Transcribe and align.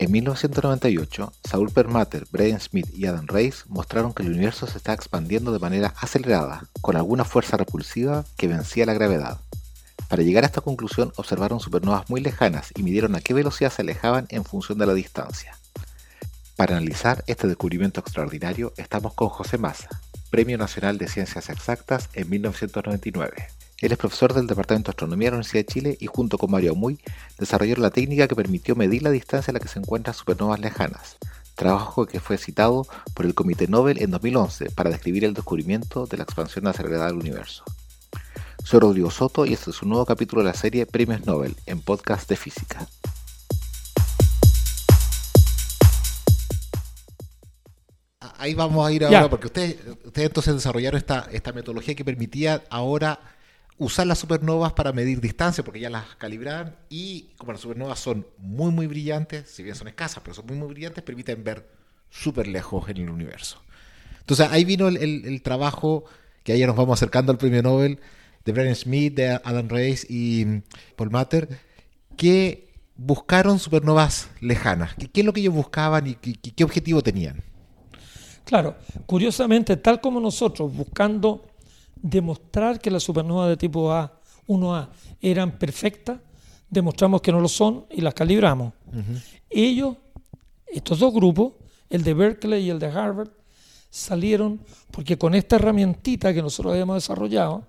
En 0.00 0.10
1998, 0.12 1.30
Saul 1.44 1.70
Perlmutter, 1.72 2.26
Brian 2.30 2.58
Smith 2.58 2.88
y 2.94 3.04
Adam 3.04 3.26
Reis 3.26 3.64
mostraron 3.68 4.14
que 4.14 4.22
el 4.22 4.30
universo 4.30 4.66
se 4.66 4.78
está 4.78 4.94
expandiendo 4.94 5.52
de 5.52 5.58
manera 5.58 5.92
acelerada, 6.00 6.70
con 6.80 6.96
alguna 6.96 7.26
fuerza 7.26 7.58
repulsiva 7.58 8.24
que 8.38 8.48
vencía 8.48 8.86
la 8.86 8.94
gravedad. 8.94 9.42
Para 10.08 10.22
llegar 10.22 10.44
a 10.44 10.46
esta 10.46 10.62
conclusión 10.62 11.12
observaron 11.16 11.60
supernovas 11.60 12.08
muy 12.08 12.22
lejanas 12.22 12.70
y 12.74 12.82
midieron 12.82 13.14
a 13.14 13.20
qué 13.20 13.34
velocidad 13.34 13.70
se 13.70 13.82
alejaban 13.82 14.24
en 14.30 14.46
función 14.46 14.78
de 14.78 14.86
la 14.86 14.94
distancia. 14.94 15.58
Para 16.56 16.78
analizar 16.78 17.22
este 17.26 17.46
descubrimiento 17.46 18.00
extraordinario 18.00 18.72
estamos 18.78 19.12
con 19.12 19.28
José 19.28 19.58
Massa, 19.58 20.00
Premio 20.30 20.56
Nacional 20.56 20.96
de 20.96 21.08
Ciencias 21.08 21.50
Exactas 21.50 22.08
en 22.14 22.30
1999. 22.30 23.48
Él 23.80 23.92
es 23.92 23.98
profesor 23.98 24.34
del 24.34 24.46
Departamento 24.46 24.88
de 24.88 24.92
Astronomía 24.92 25.28
de 25.28 25.30
la 25.30 25.36
Universidad 25.38 25.64
de 25.64 25.72
Chile 25.72 25.96
y 26.00 26.06
junto 26.06 26.36
con 26.36 26.50
Mario 26.50 26.74
Muy 26.74 26.98
desarrollaron 27.38 27.82
la 27.82 27.90
técnica 27.90 28.28
que 28.28 28.36
permitió 28.36 28.76
medir 28.76 29.02
la 29.02 29.10
distancia 29.10 29.52
a 29.52 29.54
la 29.54 29.60
que 29.60 29.68
se 29.68 29.78
encuentran 29.78 30.12
supernovas 30.12 30.60
lejanas, 30.60 31.16
trabajo 31.54 32.04
que 32.04 32.20
fue 32.20 32.36
citado 32.36 32.86
por 33.14 33.24
el 33.24 33.34
Comité 33.34 33.68
Nobel 33.68 34.02
en 34.02 34.10
2011 34.10 34.70
para 34.72 34.90
describir 34.90 35.24
el 35.24 35.32
descubrimiento 35.32 36.04
de 36.06 36.18
la 36.18 36.24
expansión 36.24 36.66
acelerada 36.66 37.06
del 37.06 37.16
universo. 37.16 37.64
Soy 38.62 38.80
Rodrigo 38.80 39.10
Soto 39.10 39.46
y 39.46 39.54
este 39.54 39.70
es 39.70 39.80
un 39.80 39.88
nuevo 39.88 40.04
capítulo 40.04 40.42
de 40.42 40.48
la 40.48 40.54
serie 40.54 40.84
Premios 40.84 41.24
Nobel 41.24 41.56
en 41.64 41.80
podcast 41.80 42.28
de 42.28 42.36
física. 42.36 42.86
Ahí 48.36 48.52
vamos 48.52 48.86
a 48.86 48.92
ir 48.92 49.06
ahora, 49.06 49.30
porque 49.30 49.46
ustedes, 49.46 49.76
ustedes 50.04 50.26
entonces 50.26 50.54
desarrollaron 50.54 50.98
esta, 50.98 51.28
esta 51.32 51.52
metodología 51.52 51.94
que 51.94 52.04
permitía 52.04 52.62
ahora 52.68 53.18
usar 53.80 54.06
las 54.06 54.18
supernovas 54.18 54.74
para 54.74 54.92
medir 54.92 55.22
distancia, 55.22 55.64
porque 55.64 55.80
ya 55.80 55.88
las 55.88 56.14
calibraban 56.16 56.76
y 56.90 57.30
como 57.38 57.52
las 57.52 57.62
supernovas 57.62 57.98
son 57.98 58.26
muy, 58.36 58.70
muy 58.70 58.86
brillantes, 58.86 59.48
si 59.50 59.62
bien 59.62 59.74
son 59.74 59.88
escasas, 59.88 60.22
pero 60.22 60.34
son 60.34 60.46
muy, 60.46 60.56
muy 60.58 60.68
brillantes, 60.68 61.02
permiten 61.02 61.42
ver 61.42 61.66
súper 62.10 62.46
lejos 62.46 62.88
en 62.90 62.98
el 62.98 63.08
universo. 63.08 63.62
Entonces 64.18 64.48
ahí 64.50 64.66
vino 64.66 64.86
el, 64.86 65.42
trabajo, 65.42 66.04
que 66.44 66.52
ahí 66.52 66.64
nos 66.66 66.76
vamos 66.76 66.98
acercando 66.98 67.32
al 67.32 67.38
premio 67.38 67.62
Nobel, 67.62 68.00
de 68.44 68.52
Brian 68.52 68.76
Smith, 68.76 69.14
de 69.14 69.30
Alan 69.30 69.70
Reis 69.70 70.06
y 70.10 70.60
Paul 70.94 71.10
Matter, 71.10 71.48
que 72.18 72.68
buscaron 72.96 73.58
supernovas 73.58 74.28
lejanas. 74.42 74.94
¿Qué, 74.94 75.20
es 75.20 75.24
lo 75.26 75.32
que 75.32 75.40
ellos 75.40 75.54
buscaban 75.54 76.06
y 76.06 76.14
qué 76.14 76.64
objetivo 76.64 77.00
tenían? 77.00 77.42
Claro, 78.44 78.76
curiosamente, 79.06 79.78
tal 79.78 80.02
como 80.02 80.20
nosotros 80.20 80.74
buscando 80.74 81.49
demostrar 82.02 82.80
que 82.80 82.90
las 82.90 83.02
supernovas 83.02 83.48
de 83.48 83.56
tipo 83.56 83.92
A, 83.92 84.20
1A, 84.46 84.88
eran 85.20 85.58
perfectas, 85.58 86.18
demostramos 86.68 87.20
que 87.20 87.32
no 87.32 87.40
lo 87.40 87.48
son 87.48 87.86
y 87.90 88.00
las 88.00 88.14
calibramos. 88.14 88.72
Ellos, 89.48 89.96
estos 90.66 90.98
dos 90.98 91.12
grupos, 91.12 91.54
el 91.88 92.02
de 92.02 92.14
Berkeley 92.14 92.64
y 92.64 92.70
el 92.70 92.78
de 92.78 92.86
Harvard, 92.86 93.30
salieron 93.90 94.60
porque 94.90 95.18
con 95.18 95.34
esta 95.34 95.56
herramientita 95.56 96.32
que 96.32 96.42
nosotros 96.42 96.72
habíamos 96.72 96.96
desarrollado, 96.96 97.64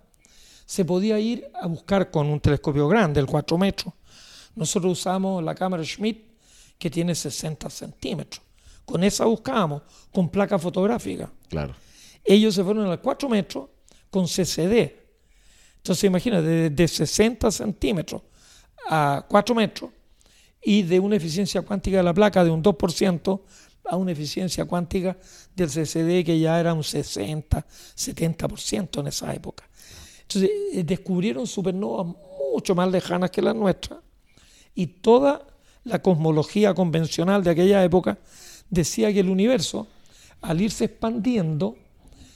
se 0.66 0.86
podía 0.86 1.20
ir 1.20 1.52
a 1.60 1.68
buscar 1.68 2.10
con 2.12 2.28
un 2.28 2.40
telescopio 2.40 2.88
grande, 2.88 3.20
el 3.20 3.26
4 3.26 3.58
metros. 3.58 3.94
Nosotros 4.56 5.00
usamos 5.00 5.44
la 5.44 5.56
cámara 5.56 5.84
Schmidt, 5.84 6.32
que 6.78 6.90
tiene 6.90 7.14
60 7.14 7.70
centímetros. 7.70 8.42
Con 8.86 9.04
esa 9.04 9.26
buscábamos, 9.26 9.82
con 10.14 10.30
placa 10.30 10.58
fotográfica. 10.58 11.32
Claro. 11.50 11.76
Ellos 12.24 12.56
se 12.56 12.64
fueron 12.64 12.90
a 12.90 12.98
4 12.98 13.30
metros 13.30 13.66
con 14.12 14.28
CCD. 14.28 15.02
Entonces 15.78 16.04
imagina, 16.04 16.42
de, 16.42 16.88
60 16.88 17.50
centímetros 17.50 18.22
a 18.88 19.26
4 19.28 19.56
metros 19.56 19.90
y 20.64 20.84
de 20.84 21.00
una 21.00 21.16
eficiencia 21.16 21.64
cuántica 21.64 21.98
de 21.98 22.04
la 22.04 22.14
placa 22.14 22.44
de 22.44 22.52
un 22.52 22.62
2% 22.62 23.42
a 23.86 23.96
una 23.96 24.12
eficiencia 24.12 24.66
cuántica 24.66 25.18
del 25.56 25.70
CCD 25.70 26.24
que 26.24 26.40
ya 26.40 26.60
era 26.60 26.74
un 26.74 26.84
60, 26.84 27.66
70% 27.96 29.00
en 29.00 29.08
esa 29.08 29.34
época. 29.34 29.68
Entonces 30.22 30.52
eh, 30.74 30.84
descubrieron 30.84 31.48
supernovas 31.48 32.16
mucho 32.54 32.76
más 32.76 32.92
lejanas 32.92 33.32
que 33.32 33.42
las 33.42 33.56
nuestras 33.56 34.00
y 34.76 34.86
toda 34.86 35.48
la 35.84 36.00
cosmología 36.00 36.76
convencional 36.76 37.44
de 37.44 37.50
aquella 37.50 37.84
época 37.84 38.20
decía 38.70 39.12
que 39.12 39.22
el 39.22 39.30
universo, 39.30 39.88
al 40.42 40.62
irse 40.62 40.86
expandiendo, 40.86 41.76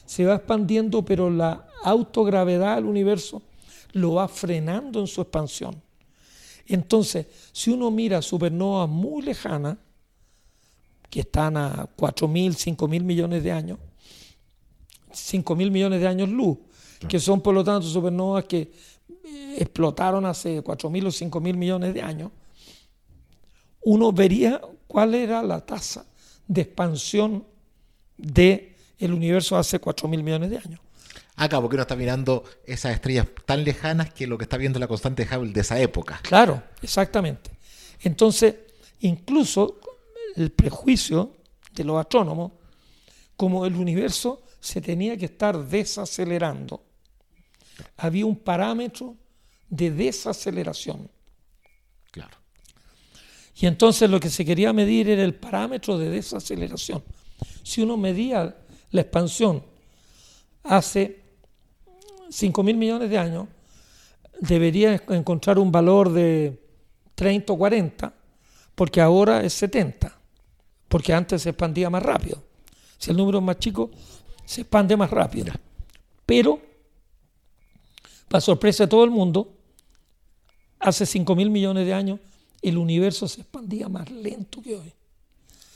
se 0.06 0.26
va 0.26 0.36
expandiendo, 0.36 1.04
pero 1.04 1.30
la 1.30 1.68
autogravedad 1.84 2.76
del 2.76 2.86
universo 2.86 3.42
lo 3.94 4.16
va 4.16 4.28
frenando 4.28 5.00
en 5.00 5.08
su 5.08 5.22
expansión. 5.22 5.82
Entonces, 6.68 7.28
si 7.52 7.72
uno 7.72 7.92
mira 7.92 8.22
supernovas 8.22 8.90
muy 8.90 9.24
lejanas, 9.24 9.78
que 11.10 11.22
están 11.22 11.56
a 11.56 11.88
4.000, 11.96 12.76
5.000 12.76 13.04
millones 13.04 13.44
de 13.44 13.52
años, 13.52 13.80
5.000 15.14 15.72
millones 15.72 16.02
de 16.02 16.08
años 16.08 16.28
luz, 16.28 16.58
que 17.08 17.20
son 17.20 17.40
por 17.42 17.54
lo 17.54 17.64
tanto 17.64 17.88
supernovas 17.88 18.46
que 18.46 18.74
eh, 19.24 19.56
explotaron 19.58 20.26
hace 20.26 20.64
4.000 20.64 21.06
o 21.06 21.40
5.000 21.40 21.56
millones 21.56 21.94
de 21.94 22.02
años, 22.02 22.32
uno 23.84 24.12
vería 24.12 24.60
cuál 24.88 25.16
era 25.16 25.42
la 25.42 25.66
tasa 25.66 26.06
de 26.48 26.62
expansión 26.62 27.46
del 28.18 28.75
el 29.00 29.14
universo 29.14 29.58
hace 29.58 29.80
4.000 29.80 30.24
millones 30.24 30.50
de 30.50 30.58
años. 30.58 30.80
Acá, 31.38 31.60
porque 31.60 31.76
uno 31.76 31.82
está 31.82 31.96
mirando 31.96 32.44
esas 32.66 32.94
estrellas 32.94 33.28
tan 33.46 33.64
lejanas 33.64 34.14
que 34.14 34.26
lo 34.26 34.38
que 34.38 34.44
está 34.44 34.58
viendo 34.58 34.80
la 34.80 34.88
constante 34.88 35.26
de 35.26 35.38
Hubble 35.38 35.52
de 35.52 35.62
esa 35.62 35.80
época. 35.80 36.20
Claro, 36.24 36.64
exactamente. 36.82 37.52
Entonces, 38.02 38.56
incluso 39.02 39.80
el 40.36 40.52
prejuicio 40.52 41.34
de 41.74 41.84
los 41.84 42.00
astrónomos, 42.00 42.54
como 43.36 43.66
el 43.66 43.76
universo 43.76 44.44
se 44.62 44.80
tenía 44.80 45.18
que 45.18 45.26
estar 45.26 45.58
desacelerando, 45.68 46.84
había 47.98 48.26
un 48.26 48.38
parámetro 48.38 49.16
de 49.70 49.92
desaceleración. 49.92 51.10
Claro. 52.12 52.38
Y 53.58 53.66
entonces 53.66 54.10
lo 54.10 54.20
que 54.20 54.30
se 54.30 54.46
quería 54.46 54.72
medir 54.74 55.10
era 55.10 55.24
el 55.24 55.36
parámetro 55.36 55.98
de 55.98 56.10
desaceleración. 56.10 57.04
Si 57.64 57.82
uno 57.82 57.98
medía 57.98 58.56
la 58.92 59.02
expansión 59.02 59.64
hace 60.64 61.22
5 62.30 62.64
mil 62.64 62.78
millones 62.78 63.10
de 63.10 63.18
años, 63.18 63.48
debería 64.40 65.02
encontrar 65.10 65.60
un 65.60 65.72
valor 65.72 66.12
de 66.12 66.60
30 67.16 67.54
o 67.54 67.58
40, 67.58 68.14
porque 68.74 69.02
ahora 69.02 69.44
es 69.44 69.54
70, 69.54 70.18
porque 70.88 71.14
antes 71.14 71.42
se 71.42 71.50
expandía 71.50 71.90
más 71.90 72.04
rápido. 72.04 72.44
Si 72.98 73.12
el 73.12 73.18
número 73.18 73.40
es 73.40 73.44
más 73.44 73.60
chico, 73.60 73.92
se 74.46 74.62
expande 74.62 74.98
más 74.98 75.10
rápido. 75.10 75.54
Pero, 76.26 76.60
para 78.28 78.42
sorpresa 78.42 78.84
de 78.84 78.90
todo 78.90 79.04
el 79.04 79.12
mundo, 79.12 79.54
hace 80.80 81.06
5 81.06 81.36
mil 81.36 81.50
millones 81.50 81.86
de 81.86 81.94
años 81.94 82.20
el 82.62 82.78
universo 82.78 83.28
se 83.28 83.42
expandía 83.42 83.88
más 83.88 84.10
lento 84.10 84.62
que 84.62 84.76
hoy. 84.76 84.92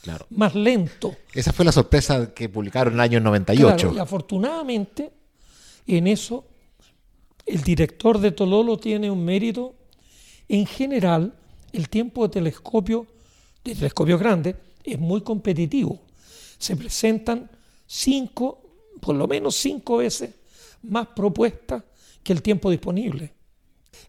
Claro. 0.02 0.26
Más 0.30 0.54
lento. 0.54 1.16
Esa 1.34 1.52
fue 1.52 1.64
la 1.64 1.72
sorpresa 1.72 2.32
que 2.32 2.48
publicaron 2.48 2.94
en 2.94 3.00
el 3.00 3.04
año 3.04 3.20
98. 3.20 3.92
y 3.94 3.98
afortunadamente, 3.98 5.12
en 5.86 6.06
eso, 6.06 6.46
el 7.44 7.62
director 7.62 8.18
de 8.18 8.32
Tololo 8.32 8.78
tiene 8.78 9.10
un 9.10 9.24
mérito. 9.24 9.74
En 10.48 10.66
general, 10.66 11.34
el 11.72 11.88
tiempo 11.88 12.26
de 12.26 12.32
telescopio, 12.32 13.06
de 13.62 13.74
telescopio 13.74 14.18
grande, 14.18 14.56
es 14.82 14.98
muy 14.98 15.20
competitivo. 15.20 16.00
Se 16.58 16.76
presentan 16.76 17.50
cinco, 17.86 18.62
por 19.00 19.14
lo 19.14 19.28
menos 19.28 19.56
cinco 19.56 19.98
veces 19.98 20.30
más 20.82 21.08
propuestas 21.08 21.82
que 22.22 22.32
el 22.32 22.42
tiempo 22.42 22.70
disponible. 22.70 23.32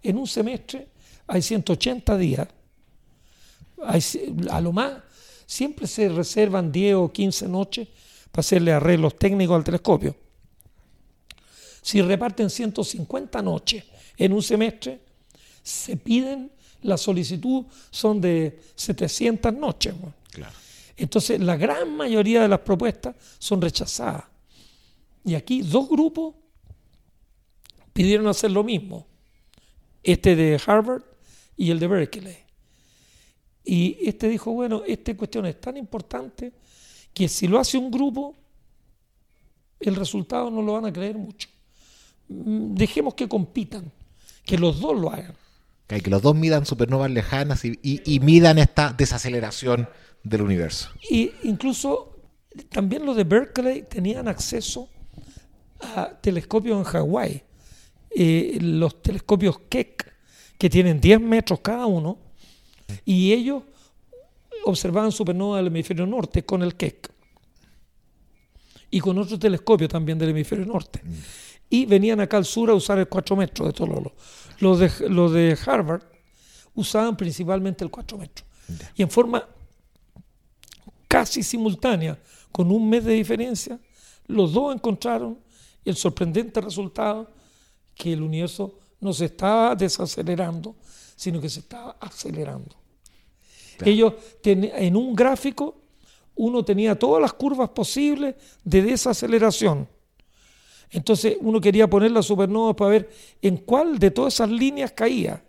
En 0.03 0.17
un 0.17 0.27
semestre 0.27 0.87
hay 1.27 1.41
180 1.41 2.17
días 2.17 2.47
a 4.49 4.61
lo 4.61 4.71
más, 4.71 5.01
siempre 5.51 5.85
se 5.85 6.07
reservan 6.07 6.71
10 6.71 6.95
o 6.95 7.11
15 7.11 7.49
noches 7.49 7.85
para 8.31 8.39
hacerle 8.39 8.71
arreglos 8.71 9.19
técnicos 9.19 9.57
al 9.57 9.65
telescopio. 9.65 10.15
Si 11.81 12.01
reparten 12.01 12.49
150 12.49 13.41
noches 13.41 13.83
en 14.15 14.31
un 14.31 14.41
semestre, 14.41 15.01
se 15.61 15.97
piden, 15.97 16.49
la 16.83 16.95
solicitud 16.95 17.65
son 17.89 18.21
de 18.21 18.61
700 18.75 19.53
noches. 19.53 19.93
Entonces, 20.95 21.41
la 21.41 21.57
gran 21.57 21.97
mayoría 21.97 22.43
de 22.43 22.47
las 22.47 22.59
propuestas 22.59 23.15
son 23.37 23.61
rechazadas. 23.61 24.23
Y 25.25 25.35
aquí 25.35 25.63
dos 25.63 25.89
grupos 25.89 26.33
pidieron 27.91 28.27
hacer 28.27 28.51
lo 28.51 28.63
mismo. 28.63 29.05
Este 30.01 30.33
de 30.37 30.61
Harvard 30.65 31.03
y 31.57 31.71
el 31.71 31.79
de 31.79 31.87
Berkeley. 31.87 32.50
Y 33.63 33.97
este 34.01 34.27
dijo, 34.27 34.51
bueno, 34.51 34.83
esta 34.87 35.15
cuestión 35.15 35.45
es 35.45 35.59
tan 35.61 35.77
importante 35.77 36.51
que 37.13 37.27
si 37.27 37.47
lo 37.47 37.59
hace 37.59 37.77
un 37.77 37.91
grupo, 37.91 38.35
el 39.79 39.95
resultado 39.95 40.49
no 40.49 40.61
lo 40.61 40.73
van 40.73 40.85
a 40.85 40.93
creer 40.93 41.17
mucho. 41.17 41.49
Mm, 42.27 42.73
dejemos 42.73 43.13
que 43.13 43.27
compitan, 43.27 43.91
que 44.45 44.57
los 44.57 44.79
dos 44.79 44.99
lo 44.99 45.11
hagan. 45.11 45.35
Que 45.87 46.09
los 46.09 46.21
dos 46.21 46.35
midan 46.35 46.65
supernovas 46.65 47.11
lejanas 47.11 47.65
y, 47.65 48.19
midan 48.21 48.59
esta 48.59 48.93
desaceleración 48.93 49.89
del 50.23 50.41
universo. 50.43 50.89
Y 51.09 51.31
incluso 51.43 52.15
también 52.69 53.05
los 53.05 53.17
de 53.17 53.25
Berkeley 53.25 53.83
tenían 53.83 54.29
acceso 54.29 54.87
a 55.81 56.11
telescopios 56.21 56.77
en 56.77 56.83
Hawái. 56.85 57.43
Eh, 58.15 58.57
los 58.61 59.01
telescopios 59.01 59.59
Keck, 59.67 60.13
que 60.57 60.69
tienen 60.69 61.01
10 61.01 61.19
metros 61.19 61.59
cada 61.59 61.85
uno, 61.85 62.17
y 63.05 63.33
ellos 63.33 63.63
observaban 64.65 65.11
supernovas 65.11 65.59
del 65.59 65.67
hemisferio 65.67 66.05
norte 66.05 66.43
con 66.43 66.61
el 66.63 66.75
Keck. 66.75 67.11
Y 68.89 68.99
con 68.99 69.17
otro 69.17 69.39
telescopio 69.39 69.87
también 69.87 70.17
del 70.17 70.29
hemisferio 70.29 70.65
norte. 70.65 71.01
Mm. 71.03 71.13
Y 71.69 71.85
venían 71.85 72.19
acá 72.19 72.37
al 72.37 72.45
sur 72.45 72.69
a 72.69 72.73
usar 72.73 72.99
el 72.99 73.07
4 73.07 73.35
metros 73.35 73.67
de 73.69 73.73
Tololo. 73.73 74.13
Los 74.59 74.79
de, 74.79 75.09
los 75.09 75.31
de 75.31 75.57
Harvard 75.65 76.03
usaban 76.75 77.15
principalmente 77.15 77.83
el 77.83 77.89
4 77.89 78.17
metros. 78.17 78.47
Y 78.95 79.01
en 79.01 79.09
forma 79.09 79.47
casi 81.07 81.43
simultánea, 81.43 82.19
con 82.51 82.71
un 82.71 82.89
mes 82.89 83.05
de 83.05 83.13
diferencia, 83.13 83.79
los 84.27 84.53
dos 84.53 84.73
encontraron 84.75 85.39
el 85.83 85.95
sorprendente 85.95 86.61
resultado 86.61 87.31
que 87.95 88.13
el 88.13 88.21
universo 88.21 88.79
no 88.99 89.13
se 89.13 89.25
estaba 89.25 89.75
desacelerando, 89.75 90.75
sino 91.15 91.41
que 91.41 91.49
se 91.49 91.61
estaba 91.61 91.97
acelerando. 91.99 92.80
Ellos 93.85 94.13
en 94.43 94.95
un 94.95 95.15
gráfico 95.15 95.75
uno 96.35 96.63
tenía 96.63 96.97
todas 96.97 97.21
las 97.21 97.33
curvas 97.33 97.69
posibles 97.69 98.35
de 98.63 98.81
desaceleración 98.81 99.87
entonces 100.91 101.37
uno 101.39 101.61
quería 101.61 101.89
poner 101.89 102.11
la 102.11 102.21
supernova 102.21 102.75
para 102.75 102.91
ver 102.91 103.09
en 103.41 103.57
cuál 103.57 103.97
de 103.97 104.11
todas 104.11 104.33
esas 104.33 104.49
líneas 104.49 104.91
caía. 104.91 105.41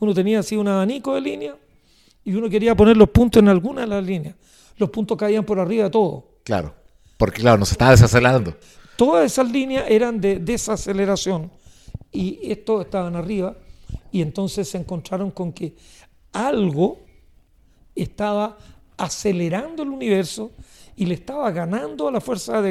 Uno 0.00 0.12
tenía 0.12 0.40
así 0.40 0.56
un 0.56 0.66
abanico 0.66 1.14
de 1.14 1.20
líneas 1.20 1.56
y 2.24 2.34
uno 2.34 2.50
quería 2.50 2.74
poner 2.74 2.96
los 2.96 3.08
puntos 3.10 3.40
en 3.40 3.48
alguna 3.48 3.82
de 3.82 3.86
las 3.86 4.04
líneas. 4.04 4.34
Los 4.76 4.90
puntos 4.90 5.16
caían 5.16 5.44
por 5.44 5.60
arriba 5.60 5.84
de 5.84 5.90
todo. 5.90 6.24
Claro, 6.42 6.74
porque 7.16 7.40
claro, 7.40 7.58
nos 7.58 7.70
estaba 7.70 7.92
desacelerando. 7.92 8.56
Todas 8.96 9.24
esas 9.24 9.50
líneas 9.50 9.84
eran 9.88 10.20
de 10.20 10.38
desaceleración 10.40 11.50
y 12.10 12.50
estos 12.50 12.84
estaban 12.84 13.14
arriba 13.14 13.56
y 14.10 14.22
entonces 14.22 14.68
se 14.68 14.78
encontraron 14.78 15.30
con 15.30 15.52
que 15.52 15.74
algo 16.32 16.98
estaba 17.94 18.58
acelerando 18.96 19.82
el 19.82 19.88
universo 19.90 20.52
y 20.96 21.06
le 21.06 21.14
estaba 21.14 21.50
ganando 21.50 22.08
a 22.08 22.12
la 22.12 22.20
fuerza 22.20 22.60
de, 22.60 22.70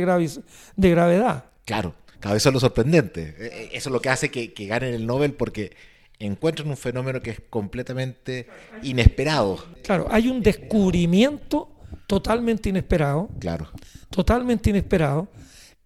de 0.76 0.90
gravedad. 0.90 1.46
Claro. 1.66 1.96
Cada 2.20 2.34
vez 2.34 2.46
es 2.46 2.54
lo 2.54 2.60
sorprendente. 2.60 3.36
E, 3.40 3.46
e, 3.46 3.78
eso 3.78 3.90
es 3.90 3.94
lo 3.94 4.02
que 4.02 4.10
hace 4.10 4.30
que, 4.30 4.54
ganen 4.68 4.94
el 4.94 5.06
Nobel 5.06 5.34
porque 5.34 5.76
encuentran 6.20 6.70
un 6.70 6.78
fenómeno 6.78 7.22
que 7.22 7.32
es 7.32 7.42
completamente 7.50 8.48
inesperado. 8.84 9.64
Claro, 9.84 10.08
hay 10.12 10.28
un 10.28 10.42
descubrimiento 10.42 11.72
totalmente 12.08 12.70
inesperado. 12.70 13.30
Claro. 13.40 13.72
Totalmente 14.10 14.70
inesperado. 14.70 15.30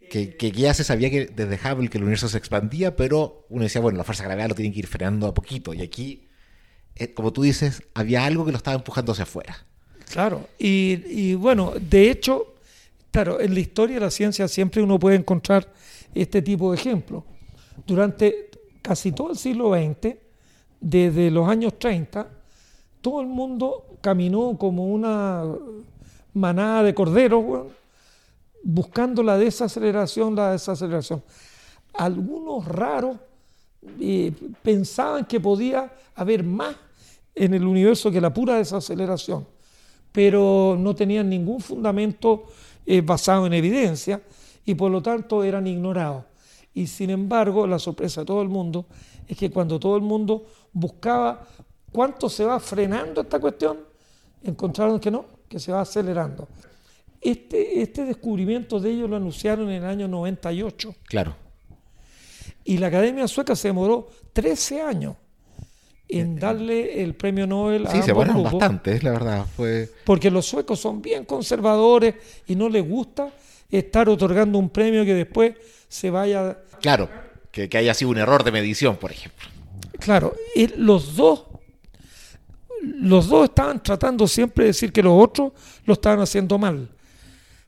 Que, 0.10 0.52
ya 0.52 0.76
se 0.76 0.84
sabía 0.84 1.10
que 1.10 1.26
desde 1.26 1.56
Hubble 1.56 1.90
que 1.90 1.98
el 1.98 2.04
universo 2.04 2.30
se 2.30 2.38
expandía, 2.38 2.96
pero 2.96 3.48
uno 3.50 3.64
decía, 3.64 3.82
bueno, 3.82 3.98
la 3.98 4.04
fuerza 4.04 4.24
de 4.24 4.28
gravedad 4.28 4.50
lo 4.50 4.56
tienen 4.56 4.72
que 4.72 4.80
ir 4.80 4.88
frenando 4.88 5.26
a 5.28 5.34
poquito. 5.34 5.74
Y 5.74 5.82
aquí, 5.82 6.28
eh, 6.95 7.13
como 7.13 7.34
tú 7.34 7.42
dices, 7.42 7.84
había 7.94 8.25
algo 8.25 8.45
que 8.45 8.51
lo 8.51 8.57
estaba 8.57 8.75
empujando 8.75 9.12
hacia 9.12 9.24
afuera. 9.24 9.66
Claro, 10.12 10.48
y, 10.60 11.34
bueno, 11.36 11.74
de 11.80 12.12
hecho, 12.12 12.54
claro, 13.10 13.40
en 13.40 13.54
la 13.54 13.60
historia 13.60 13.95
de 13.95 14.01
la 14.01 14.12
ciencia 14.12 14.48
siempre 14.48 14.84
uno 14.84 15.00
puede 15.00 15.16
encontrar 15.16 15.72
este 16.13 16.42
tipo 16.42 16.72
de 16.72 16.78
ejemplos. 16.78 17.24
Durante 17.88 18.51
casi 18.84 19.12
todo 19.12 19.31
el 19.31 19.38
siglo 19.38 19.74
XX, 19.74 20.16
desde 20.80 21.31
los 21.31 21.50
años 21.50 21.80
30, 21.80 22.28
todo 23.01 23.22
el 23.22 23.28
mundo 23.28 23.98
caminó 24.01 24.56
como 24.57 24.86
una 24.86 25.46
manada 26.34 26.84
de 26.84 26.94
corderos, 26.94 27.68
buscando 28.63 29.24
la 29.24 29.38
desaceleración, 29.38 30.36
la 30.36 30.51
desaceleración. 30.51 31.24
Algunos 31.94 32.66
raros 32.66 33.18
eh, 34.00 34.31
pensaban 34.62 35.25
que 35.25 35.39
podía 35.39 35.92
haber 36.16 36.44
más 36.44 36.75
en 37.36 37.54
el 37.54 37.66
universo 37.66 38.12
que 38.12 38.22
la 38.22 38.34
pura 38.34 38.58
desaceleración, 38.58 39.48
pero 40.12 40.76
no 40.80 40.96
tenían 40.96 41.30
ningún 41.30 41.60
fundamento 41.60 42.46
eh, 42.86 43.02
basado 43.02 43.48
en 43.48 43.54
evidencia 43.54 44.22
y 44.66 44.76
por 44.76 44.92
lo 44.92 45.02
tanto 45.02 45.44
eran 45.44 45.68
ignorados. 45.68 46.26
Y 46.74 46.88
sin 46.88 47.10
embargo, 47.10 47.68
la 47.68 47.80
sorpresa 47.80 48.22
de 48.22 48.26
todo 48.26 48.42
el 48.42 48.50
mundo 48.50 48.86
es 49.28 49.38
que 49.38 49.50
cuando 49.52 49.80
todo 49.80 49.96
el 49.96 50.02
mundo 50.02 50.46
buscaba 50.72 51.48
cuánto 51.92 52.30
se 52.30 52.46
va 52.46 52.60
frenando 52.60 53.22
esta 53.22 53.40
cuestión, 53.40 53.80
encontraron 54.44 55.00
que 55.00 55.12
no, 55.12 55.26
que 55.48 55.60
se 55.60 55.72
va 55.72 55.82
acelerando. 55.82 56.48
Este, 57.22 57.82
este 57.82 58.06
descubrimiento 58.06 58.80
de 58.80 58.92
ellos 58.92 59.10
lo 59.10 59.16
anunciaron 59.16 59.70
en 59.70 59.84
el 59.84 59.90
año 59.90 60.08
98. 60.08 60.96
Claro. 61.06 61.36
Y 62.66 62.78
la 62.78 62.88
Academia 62.88 63.28
Sueca 63.28 63.56
se 63.56 63.70
demoró 63.70 64.10
13 64.34 64.82
años 64.82 65.16
en 66.19 66.36
darle 66.36 67.04
el 67.04 67.15
premio 67.15 67.48
Nobel 67.48 67.88
a 67.88 67.92
Sí, 67.92 68.01
se 68.01 68.07
demoraron 68.07 68.44
bastante, 68.44 69.01
la 69.01 69.12
verdad. 69.12 69.45
Fue... 69.56 69.89
Porque 70.06 70.30
los 70.30 70.45
suecos 70.45 70.80
son 70.80 71.01
bien 71.01 71.25
conservadores 71.25 72.15
y 72.48 72.56
no 72.56 72.69
les 72.69 72.88
gusta 72.88 73.31
estar 73.69 74.07
otorgando 74.10 74.60
un 74.60 74.69
premio 74.69 75.06
que 75.06 75.13
después 75.13 75.56
se 75.88 76.10
vaya... 76.10 76.57
Claro, 76.81 77.10
que, 77.51 77.69
haya 77.77 77.94
sido 77.94 78.12
un 78.12 78.18
error 78.18 78.44
de 78.44 78.51
medición, 78.51 78.98
por 78.98 79.12
ejemplo. 79.12 79.48
Claro, 80.00 80.36
y 80.56 80.68
los 80.68 81.15
dos 81.15 81.45
los 82.81 83.30
dos 83.30 83.45
estaban 83.45 83.81
tratando 83.81 84.27
siempre 84.27 84.65
de 84.65 84.69
decir 84.71 84.92
que 84.92 85.01
los 85.01 85.13
otros 85.15 85.54
lo 85.86 85.94
estaban 85.94 86.19
haciendo 86.19 86.57
mal. 86.57 86.89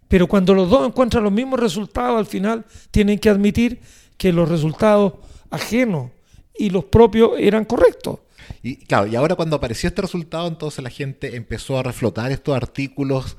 Pero 0.10 0.28
cuando 0.28 0.54
los 0.54 0.70
dos 0.70 0.86
encuentran 0.86 1.24
los 1.24 1.32
mismos 1.32 1.60
resultados, 1.60 2.18
al 2.20 2.26
final 2.26 2.66
tienen 2.92 3.18
que 3.18 3.30
admitir 3.30 3.80
que 4.18 4.34
los 4.34 4.50
resultados 4.50 5.14
ajenos 5.50 6.12
y 6.58 6.70
los 6.70 6.86
propios 6.86 7.32
eran 7.38 7.66
correctos. 7.66 8.20
Y 8.64 8.78
claro, 8.78 9.08
y 9.08 9.16
ahora 9.16 9.36
cuando 9.36 9.56
apareció 9.56 9.88
este 9.88 10.02
resultado, 10.02 10.48
entonces 10.48 10.84
la 10.84 10.90
gente 10.90 11.36
empezó 11.36 11.78
a 11.78 11.84
reflotar 11.84 12.32
estos 12.32 12.56
artículos 12.56 13.38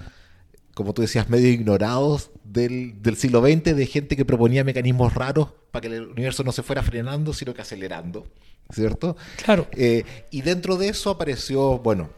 como 0.76 0.92
tú 0.92 1.00
decías, 1.00 1.30
medio 1.30 1.48
ignorados 1.48 2.30
del, 2.44 3.00
siglo 3.16 3.40
XX, 3.40 3.74
de 3.74 3.86
gente 3.86 4.14
que 4.14 4.26
proponía 4.26 4.62
mecanismos 4.62 5.14
raros 5.14 5.48
para 5.70 5.88
que 5.88 5.96
el 5.96 6.08
universo 6.08 6.44
no 6.44 6.52
se 6.52 6.62
fuera 6.62 6.82
frenando, 6.82 7.32
sino 7.32 7.54
que 7.54 7.62
acelerando, 7.62 8.26
¿cierto? 8.70 9.16
Claro. 9.42 9.68
Eh, 9.72 10.04
y 10.30 10.42
dentro 10.42 10.76
de 10.76 10.88
eso 10.88 11.08
apareció, 11.08 11.78
bueno, 11.78 12.10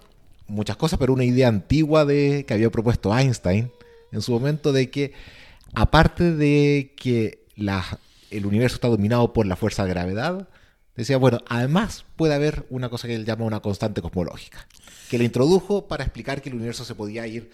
muchas 0.49 0.76
cosas, 0.76 0.99
pero 0.99 1.12
una 1.12 1.23
idea 1.23 1.46
antigua 1.46 2.05
de 2.05 2.44
que 2.49 2.54
había 2.54 2.68
propuesto 2.68 3.16
Einstein 3.16 3.71
en 4.11 4.23
su 4.23 4.33
momento 4.33 4.73
de 4.73 4.90
que, 4.90 5.12
aparte 5.75 6.35
de 6.35 6.95
que 6.97 7.45
el 8.33 8.45
universo 8.45 8.75
está 8.75 8.88
dominado 8.88 9.33
por 9.33 9.47
la 9.47 9.54
fuerza 9.54 9.85
de 9.85 9.90
gravedad, 9.90 10.49
decía, 10.99 11.17
bueno, 11.17 11.38
además 11.47 12.05
puede 12.17 12.35
haber 12.35 12.67
una 12.71 12.88
cosa 12.88 13.07
que 13.07 13.14
él 13.14 13.25
llama 13.25 13.45
una 13.45 13.61
constante 13.61 14.02
cosmológica, 14.02 14.67
que 15.09 15.17
le 15.17 15.25
introdujo 15.25 15.87
para 15.87 16.02
explicar 16.02 16.43
que 16.43 16.49
el 16.49 16.57
universo 16.57 16.85
se 16.85 16.97
podía 16.97 17.25
ir 17.26 17.50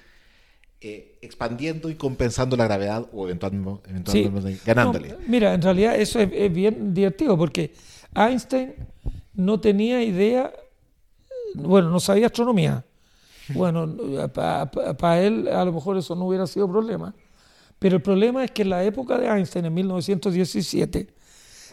eh, 0.80 1.18
expandiendo 1.20 1.90
y 1.90 1.94
compensando 1.94 2.56
la 2.56 2.64
gravedad 2.64 3.06
o 3.12 3.28
eventualmente, 3.28 4.60
ganándole. 4.64 5.16
mira, 5.26 5.52
en 5.52 5.60
realidad 5.60 5.94
eso 5.96 6.20
es, 6.20 6.52
bien 6.52 6.94
divertido 6.94 7.36
porque 7.36 7.74
Einstein 8.14 8.74
no 9.34 9.60
tenía 9.60 10.02
idea, 10.02 10.50
bueno, 11.54 11.90
no 11.90 12.00
sabía 12.00 12.26
astronomía. 12.26 12.84
Bueno, 13.50 13.94
para 14.32 15.20
él 15.20 15.48
a 15.48 15.66
lo 15.66 15.72
mejor 15.74 15.98
eso 15.98 16.14
no 16.14 16.24
hubiera 16.24 16.46
sido 16.46 16.66
problema. 16.66 17.14
Pero 17.78 17.96
el 17.96 18.02
problema 18.02 18.42
es 18.42 18.52
que 18.52 18.62
en 18.62 18.70
la 18.70 18.84
época 18.84 19.18
de 19.18 19.26
Einstein, 19.26 19.66
en 19.66 19.74
1917, 19.74 21.14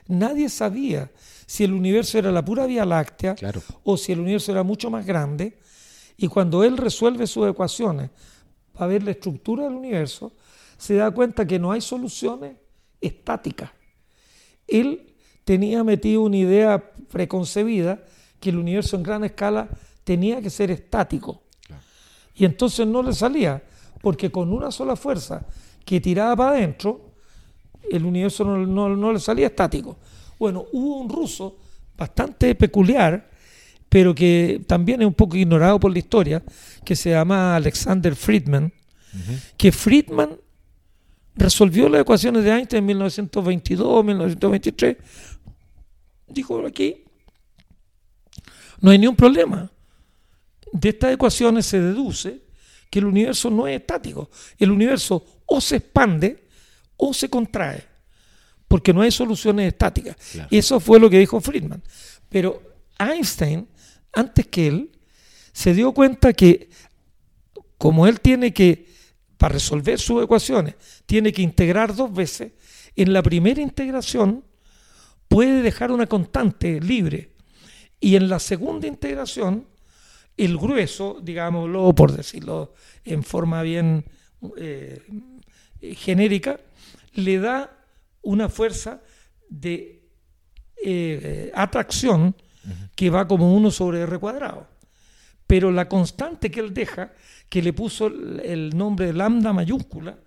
nadie 0.07 0.49
sabía 0.49 1.11
si 1.45 1.63
el 1.63 1.73
universo 1.73 2.17
era 2.17 2.31
la 2.31 2.43
pura 2.45 2.65
Vía 2.65 2.85
Láctea 2.85 3.35
o 3.83 3.97
si 3.97 4.11
el 4.11 4.19
universo 4.19 4.51
era 4.51 4.63
mucho 4.63 4.89
más 4.89 5.05
grande. 5.05 5.57
Y 6.17 6.27
cuando 6.27 6.63
él 6.63 6.77
resuelve 6.77 7.27
sus 7.27 7.47
ecuaciones 7.49 8.09
a 8.75 8.87
ver 8.87 9.03
la 9.03 9.11
estructura 9.11 9.65
del 9.65 9.73
universo, 9.73 10.33
se 10.77 10.95
da 10.95 11.11
cuenta 11.11 11.45
que 11.45 11.59
no 11.59 11.71
hay 11.71 11.81
soluciones 11.81 12.55
estáticas. 12.99 13.71
Él 14.67 15.13
tenía 15.43 15.83
metido 15.83 16.21
una 16.21 16.37
idea 16.37 16.91
preconcebida 17.11 18.03
que 18.39 18.49
el 18.49 18.57
universo 18.57 18.95
en 18.95 19.03
gran 19.03 19.23
escala 19.23 19.69
tenía 20.03 20.41
que 20.41 20.49
ser 20.49 20.71
estático. 20.71 21.43
Y 22.33 22.45
entonces 22.45 22.87
no 22.87 23.03
le 23.03 23.13
salía, 23.13 23.61
porque 24.01 24.31
con 24.31 24.51
una 24.51 24.71
sola 24.71 24.95
fuerza 24.95 25.45
que 25.85 25.99
tiraba 26.01 26.35
para 26.35 26.51
adentro, 26.51 27.10
el 27.89 28.05
universo 28.05 28.43
no, 28.43 28.95
no 28.95 29.13
le 29.13 29.19
salía 29.19 29.47
estático. 29.47 29.97
Bueno, 30.37 30.65
hubo 30.71 30.97
un 30.97 31.09
ruso 31.09 31.57
bastante 31.97 32.55
peculiar 32.55 33.31
pero 33.91 34.15
que 34.15 34.61
también 34.67 35.01
es 35.01 35.07
un 35.07 35.13
poco 35.13 35.35
ignorado 35.35 35.77
por 35.77 35.91
la 35.91 35.99
historia, 35.99 36.41
que 36.85 36.95
se 36.95 37.09
llama 37.09 37.57
Alexander 37.57 38.15
Friedman, 38.15 38.71
que 39.57 39.69
Friedman 39.73 40.37
resolvió 41.35 41.89
las 41.89 41.99
ecuaciones 41.99 42.45
de 42.45 42.51
Einstein 42.51 42.83
en 42.83 42.85
1922, 42.85 44.05
1923, 44.05 44.95
dijo 46.25 46.65
aquí, 46.65 47.03
No 48.79 48.91
hay 48.91 48.97
ningún 48.97 49.17
problema. 49.17 49.69
De 50.71 50.87
estas 50.87 51.13
ecuaciones 51.13 51.65
se 51.65 51.81
deduce 51.81 52.43
que 52.89 52.99
el 52.99 53.05
universo 53.07 53.49
no 53.49 53.67
es 53.67 53.77
estático. 53.77 54.29
El 54.57 54.71
universo 54.71 55.41
o 55.45 55.59
se 55.59 55.75
expande 55.75 56.47
o 57.03 57.13
se 57.13 57.29
contrae, 57.29 57.83
porque 58.67 58.93
no 58.93 59.01
hay 59.01 59.11
soluciones 59.11 59.67
estáticas. 59.67 60.15
Y 60.51 60.59
eso 60.59 60.79
fue 60.79 60.99
lo 60.99 61.09
que 61.09 61.17
dijo 61.17 61.41
Friedman. 61.41 61.81
Pero 62.29 62.61
Einstein, 62.99 63.67
antes 64.13 64.45
que 64.45 64.67
él, 64.67 64.91
se 65.51 65.73
dio 65.73 65.93
cuenta 65.93 66.31
que 66.33 66.69
como 67.79 68.05
él 68.05 68.21
tiene 68.21 68.53
que, 68.53 68.87
para 69.37 69.53
resolver 69.53 69.99
sus 69.99 70.23
ecuaciones, 70.23 70.75
tiene 71.07 71.33
que 71.33 71.41
integrar 71.41 71.95
dos 71.95 72.13
veces, 72.13 72.51
en 72.95 73.11
la 73.11 73.23
primera 73.23 73.59
integración 73.59 74.45
puede 75.27 75.63
dejar 75.63 75.91
una 75.91 76.05
constante 76.05 76.79
libre. 76.79 77.31
Y 77.99 78.15
en 78.15 78.29
la 78.29 78.37
segunda 78.37 78.85
integración, 78.85 79.65
el 80.37 80.55
grueso, 80.55 81.19
digámoslo 81.21 81.95
por 81.95 82.11
decirlo 82.11 82.75
en 83.03 83.23
forma 83.23 83.63
bien 83.63 84.05
eh, 84.57 85.01
genérica, 85.95 86.59
le 87.13 87.39
da 87.39 87.77
una 88.21 88.49
fuerza 88.49 89.01
de 89.49 90.03
eh, 90.83 91.51
atracción 91.53 92.35
que 92.95 93.09
va 93.09 93.27
como 93.27 93.53
uno 93.53 93.71
sobre 93.71 94.01
R 94.01 94.17
cuadrado. 94.19 94.67
Pero 95.47 95.71
la 95.71 95.89
constante 95.89 96.49
que 96.49 96.59
él 96.59 96.73
deja, 96.73 97.11
que 97.49 97.61
le 97.61 97.73
puso 97.73 98.07
el 98.07 98.75
nombre 98.77 99.07
de 99.07 99.13
lambda 99.13 99.51
mayúscula, 99.51 100.17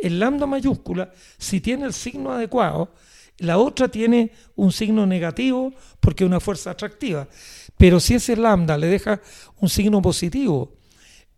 el 0.00 0.18
lambda 0.18 0.46
mayúscula, 0.46 1.12
si 1.36 1.60
tiene 1.60 1.84
el 1.84 1.92
signo 1.92 2.32
adecuado, 2.32 2.94
la 3.38 3.58
otra 3.58 3.88
tiene 3.88 4.32
un 4.56 4.72
signo 4.72 5.06
negativo 5.06 5.72
porque 6.00 6.24
es 6.24 6.28
una 6.28 6.40
fuerza 6.40 6.70
atractiva. 6.70 7.28
Pero 7.76 8.00
si 8.00 8.14
ese 8.14 8.36
lambda 8.36 8.76
le 8.76 8.88
deja 8.88 9.20
un 9.60 9.68
signo 9.68 10.02
positivo 10.02 10.76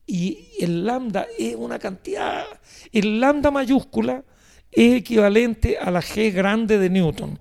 y 0.06 0.48
el 0.60 0.84
lambda 0.84 1.26
es 1.38 1.54
una 1.56 1.78
cantidad, 1.78 2.44
el 2.92 3.20
lambda 3.20 3.50
mayúscula 3.50 4.24
es 4.72 4.94
equivalente 4.94 5.78
a 5.78 5.90
la 5.90 6.00
G 6.00 6.32
grande 6.32 6.78
de 6.78 6.90
Newton. 6.90 7.38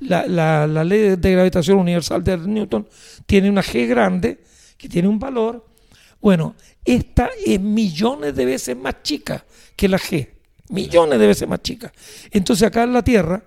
la, 0.00 0.66
ley 0.84 1.16
de 1.16 1.32
gravitación 1.32 1.78
universal 1.78 2.24
de 2.24 2.36
Newton 2.38 2.88
tiene 3.26 3.48
una 3.50 3.62
G 3.62 3.86
grande 3.86 4.40
que 4.76 4.88
tiene 4.88 5.08
un 5.08 5.18
valor. 5.18 5.66
Bueno, 6.20 6.54
esta 6.84 7.30
es 7.44 7.60
millones 7.60 8.34
de 8.34 8.44
veces 8.44 8.76
más 8.76 9.02
chica 9.02 9.44
que 9.76 9.88
la 9.88 9.98
G. 9.98 10.28
Millones 10.70 11.18
de 11.18 11.26
veces 11.26 11.48
más 11.48 11.62
chica. 11.62 11.92
Entonces 12.30 12.66
acá 12.66 12.84
en 12.84 12.92
la 12.92 13.02
Tierra 13.02 13.42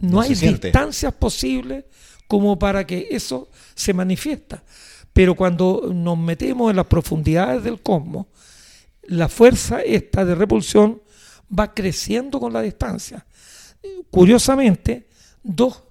no, 0.00 0.20
hay 0.20 0.34
distancias 0.34 1.12
posibles 1.12 1.84
como 2.26 2.58
para 2.58 2.86
que 2.86 3.08
eso 3.10 3.48
se 3.74 3.92
manifiesta. 3.92 4.62
Pero 5.12 5.34
cuando 5.34 5.90
nos 5.92 6.16
metemos 6.16 6.70
en 6.70 6.76
las 6.76 6.86
profundidades 6.86 7.62
del 7.62 7.82
cosmos, 7.82 8.26
la 9.02 9.28
fuerza 9.28 9.82
esta 9.82 10.24
de 10.24 10.34
repulsión 10.34 11.01
va 11.58 11.72
creciendo 11.72 12.40
con 12.40 12.52
la 12.52 12.62
distancia. 12.62 13.24
Curiosamente, 14.10 15.08
dos, 15.42 15.82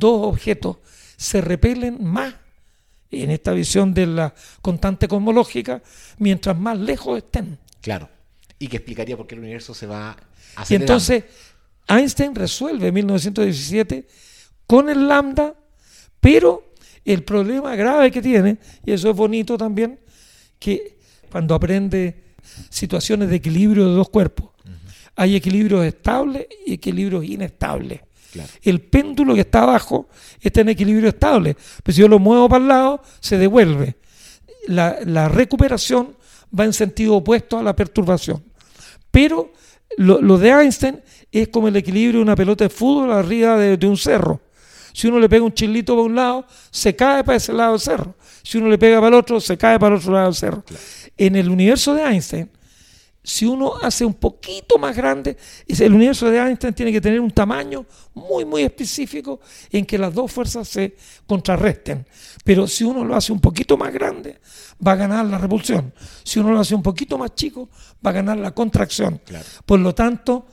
objetos 0.00 0.78
se 1.16 1.40
repelen 1.40 2.02
más 2.02 2.34
en 3.10 3.30
esta 3.30 3.52
visión 3.52 3.94
de 3.94 4.06
la 4.06 4.34
constante 4.60 5.06
cosmológica 5.06 5.82
mientras 6.18 6.58
más 6.58 6.78
lejos 6.78 7.18
estén. 7.18 7.58
Claro. 7.80 8.08
Y 8.58 8.68
que 8.68 8.78
explicaría 8.78 9.16
por 9.16 9.26
qué 9.26 9.34
el 9.34 9.40
universo 9.42 9.74
se 9.74 9.86
va 9.86 10.16
acelerando. 10.56 10.68
Y 10.68 10.74
entonces 10.74 11.24
Einstein 11.88 12.34
resuelve 12.34 12.88
en 12.88 12.94
1917 12.94 14.06
con 14.66 14.88
el 14.88 15.06
lambda, 15.06 15.54
pero 16.20 16.74
el 17.04 17.22
problema 17.22 17.76
grave 17.76 18.10
que 18.10 18.22
tiene, 18.22 18.58
y 18.84 18.92
eso 18.92 19.10
es 19.10 19.16
bonito 19.16 19.58
también, 19.58 20.00
que 20.58 20.98
cuando 21.30 21.54
aprende 21.54 22.36
situaciones 22.70 23.28
de 23.28 23.36
equilibrio 23.36 23.88
de 23.88 23.94
dos 23.94 24.08
cuerpos, 24.08 24.53
hay 25.16 25.36
equilibrios 25.36 25.84
estables 25.84 26.46
y 26.66 26.74
equilibrios 26.74 27.24
inestables. 27.24 28.00
El 28.62 28.80
péndulo 28.80 29.34
que 29.34 29.42
está 29.42 29.62
abajo 29.62 30.08
está 30.40 30.62
en 30.62 30.70
equilibrio 30.70 31.08
estable, 31.08 31.56
pero 31.82 31.94
si 31.94 32.00
yo 32.00 32.08
lo 32.08 32.18
muevo 32.18 32.48
para 32.48 32.62
el 32.62 32.68
lado, 32.68 33.02
se 33.20 33.38
devuelve. 33.38 33.96
La, 34.66 35.28
recuperación 35.28 36.16
va 36.58 36.64
en 36.64 36.72
sentido 36.72 37.14
opuesto 37.16 37.58
a 37.58 37.62
la 37.62 37.76
perturbación. 37.76 38.42
Pero 39.10 39.52
lo, 39.96 40.38
de 40.38 40.50
Einstein 40.50 41.00
es 41.30 41.48
como 41.48 41.68
el 41.68 41.76
equilibrio 41.76 42.18
de 42.18 42.24
una 42.24 42.34
pelota 42.34 42.64
de 42.64 42.70
fútbol 42.70 43.12
arriba 43.12 43.56
de 43.56 43.86
un 43.86 43.96
cerro. 43.96 44.40
Si 44.94 45.08
uno 45.08 45.18
le 45.18 45.28
pega 45.28 45.44
un 45.44 45.52
chilito 45.52 45.94
para 45.94 46.06
un 46.06 46.14
lado, 46.14 46.46
se 46.70 46.94
cae 46.94 47.24
para 47.24 47.36
ese 47.36 47.52
lado 47.52 47.72
del 47.72 47.80
cerro. 47.80 48.14
Si 48.44 48.58
uno 48.58 48.68
le 48.68 48.78
pega 48.78 48.98
para 48.98 49.08
el 49.08 49.14
otro, 49.14 49.40
se 49.40 49.58
cae 49.58 49.76
para 49.76 49.96
el 49.96 50.00
otro 50.00 50.12
lado 50.12 50.26
del 50.26 50.34
cerro. 50.36 50.64
En 51.16 51.34
el 51.34 51.50
universo 51.50 51.94
de 51.94 52.02
Einstein, 52.04 52.48
si 53.26 53.46
uno 53.46 53.72
hace 53.80 54.04
un 54.04 54.12
poquito 54.12 54.76
más 54.78 54.94
grande, 54.94 55.38
el 55.66 55.94
universo 55.94 56.30
de 56.30 56.38
Einstein 56.38 56.74
tiene 56.74 56.92
que 56.92 57.00
tener 57.00 57.18
un 57.20 57.30
tamaño 57.30 57.86
muy, 58.12 58.44
muy 58.44 58.62
específico 58.62 59.40
en 59.70 59.86
que 59.86 59.96
las 59.96 60.12
dos 60.12 60.30
fuerzas 60.30 60.68
se 60.68 60.94
contrarresten. 61.26 62.06
Pero 62.44 62.66
si 62.66 62.84
uno 62.84 63.02
lo 63.02 63.16
hace 63.16 63.32
un 63.32 63.40
poquito 63.40 63.78
más 63.78 63.94
grande, 63.94 64.40
va 64.86 64.92
a 64.92 64.96
ganar 64.96 65.24
la 65.24 65.38
repulsión. 65.38 65.94
Si 66.22 66.38
uno 66.38 66.52
lo 66.52 66.60
hace 66.60 66.74
un 66.74 66.82
poquito 66.82 67.16
más 67.16 67.34
chico, 67.34 67.70
va 68.04 68.10
a 68.10 68.12
ganar 68.12 68.36
la 68.36 68.50
contracción. 68.50 69.18
Por 69.64 69.80
lo 69.80 69.94
tanto, 69.94 70.46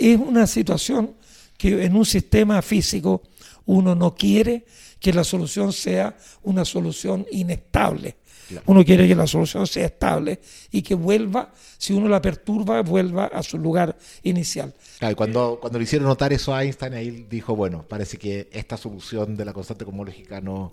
es 0.00 0.18
una 0.18 0.46
situación 0.46 1.14
que 1.58 1.84
en 1.84 1.94
un 1.94 2.06
sistema 2.06 2.62
físico 2.62 3.22
uno 3.66 3.94
no 3.94 4.14
quiere 4.14 4.64
que 4.98 5.12
la 5.12 5.24
solución 5.24 5.74
sea 5.74 6.16
una 6.42 6.64
solución 6.64 7.26
inestable. 7.30 8.16
Uno 8.66 8.84
quiere 8.84 9.06
que 9.06 9.14
la 9.14 9.26
solución 9.26 9.66
sea 9.66 9.86
estable 9.86 10.40
y 10.70 10.82
que 10.82 10.94
vuelva, 10.94 11.52
si 11.76 11.92
uno 11.92 12.08
la 12.08 12.20
perturba, 12.20 12.82
vuelva 12.82 13.26
a 13.26 13.42
su 13.42 13.58
lugar 13.58 13.96
inicial. 14.22 14.74
Claro, 14.98 15.12
y 15.12 15.14
cuando, 15.14 15.58
cuando 15.60 15.78
le 15.78 15.84
hicieron 15.84 16.08
notar 16.08 16.32
eso 16.32 16.54
a 16.54 16.64
Einstein, 16.64 16.94
ahí 16.94 17.26
dijo, 17.28 17.54
bueno, 17.54 17.84
parece 17.86 18.16
que 18.16 18.48
esta 18.52 18.76
solución 18.76 19.36
de 19.36 19.44
la 19.44 19.52
constante 19.52 19.84
cosmológica 19.84 20.40
no, 20.40 20.72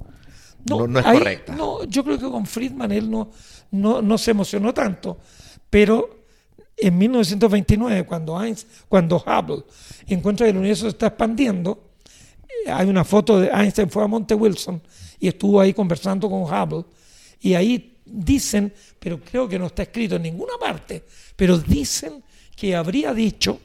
no, 0.65 0.99
es 0.99 1.05
correcta. 1.05 1.55
No, 1.55 1.83
yo 1.83 2.03
creo 2.03 2.17
que 2.17 2.29
con 2.29 2.45
Friedman 2.45 2.91
él 2.91 3.09
no, 3.09 3.31
no, 3.71 4.01
no 4.01 4.17
se 4.17 4.31
emocionó 4.31 4.73
tanto, 4.73 5.17
pero 5.69 6.25
en 6.77 6.97
1929, 6.97 8.05
cuando, 8.05 8.41
Einstein, 8.41 8.71
cuando 8.89 9.17
Hubble 9.17 9.63
encuentra 10.07 10.45
que 10.45 10.51
el 10.51 10.57
universo 10.57 10.83
se 10.83 10.89
está 10.89 11.07
expandiendo, 11.07 11.91
hay 12.67 12.87
una 12.87 13.03
foto 13.03 13.39
de 13.39 13.47
Einstein 13.47 13.89
fue 13.89 14.03
a 14.03 14.07
Monte 14.07 14.33
Wilson 14.33 14.81
y 15.19 15.27
estuvo 15.27 15.59
ahí 15.61 15.73
conversando 15.73 16.29
con 16.29 16.41
Hubble 16.43 16.85
y 17.41 17.53
ahí 17.53 17.97
dicen, 18.05 18.73
pero 18.99 19.19
creo 19.19 19.47
que 19.47 19.59
no 19.59 19.67
está 19.67 19.83
escrito 19.83 20.15
en 20.15 20.23
ninguna 20.23 20.53
parte, 20.59 21.03
pero 21.35 21.57
dicen 21.57 22.23
que 22.55 22.75
habría 22.75 23.13
dicho 23.13 23.59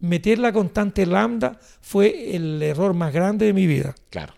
meter 0.00 0.38
la 0.38 0.52
constante 0.52 1.06
lambda 1.06 1.58
fue 1.80 2.34
el 2.34 2.62
error 2.62 2.94
más 2.94 3.12
grande 3.12 3.46
de 3.46 3.52
mi 3.52 3.66
vida. 3.66 3.94
Claro. 4.10 4.34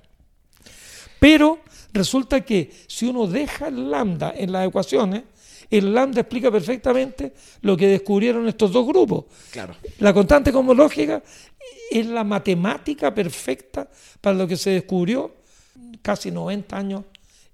Pero 1.19 1.61
resulta 1.93 2.43
que 2.43 2.71
si 2.87 3.07
uno 3.07 3.27
deja 3.27 3.69
el 3.69 3.91
lambda 3.91 4.35
en 4.37 4.53
las 4.53 4.69
ecuaciones, 4.69 5.23
el 5.71 5.95
lambda 5.95 6.21
explica 6.21 6.51
perfectamente 6.51 7.33
lo 7.63 7.77
que 7.77 7.89
descubrieron 7.89 8.47
estos 8.47 8.73
dos 8.73 8.87
grupos. 8.87 9.25
Claro. 9.51 9.75
La 9.99 10.13
constante 10.13 10.53
cosmológica 10.53 11.23
es 11.91 12.07
la 12.07 12.25
matemática 12.25 13.15
perfecta 13.15 13.89
para 14.21 14.37
lo 14.37 14.47
que 14.47 14.57
se 14.57 14.71
descubrió 14.71 15.35
casi 16.03 16.31
90 16.31 16.77
años 16.77 17.05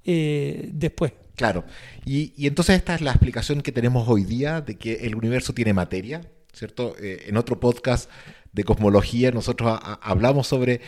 eh, 0.05 0.71
después. 0.73 1.13
Claro, 1.37 1.65
y, 2.05 2.47
entonces 2.47 2.77
esta 2.77 2.95
es 2.95 3.01
la 3.01 3.13
explicación 3.13 3.63
que 3.63 3.73
tenemos 3.73 4.09
hoy 4.09 4.25
día 4.25 4.61
de 4.61 4.77
que 4.77 5.07
el 5.07 5.15
universo 5.15 5.55
tiene 5.55 5.73
materia, 5.73 6.21
¿cierto? 6.53 6.95
Eh, 7.01 7.25
en 7.29 7.37
otro 7.39 7.59
podcast 7.59 8.11
de 8.53 8.65
cosmología 8.65 9.31
nosotros 9.31 9.79
hablamos 10.03 10.47
sobre 10.49 10.81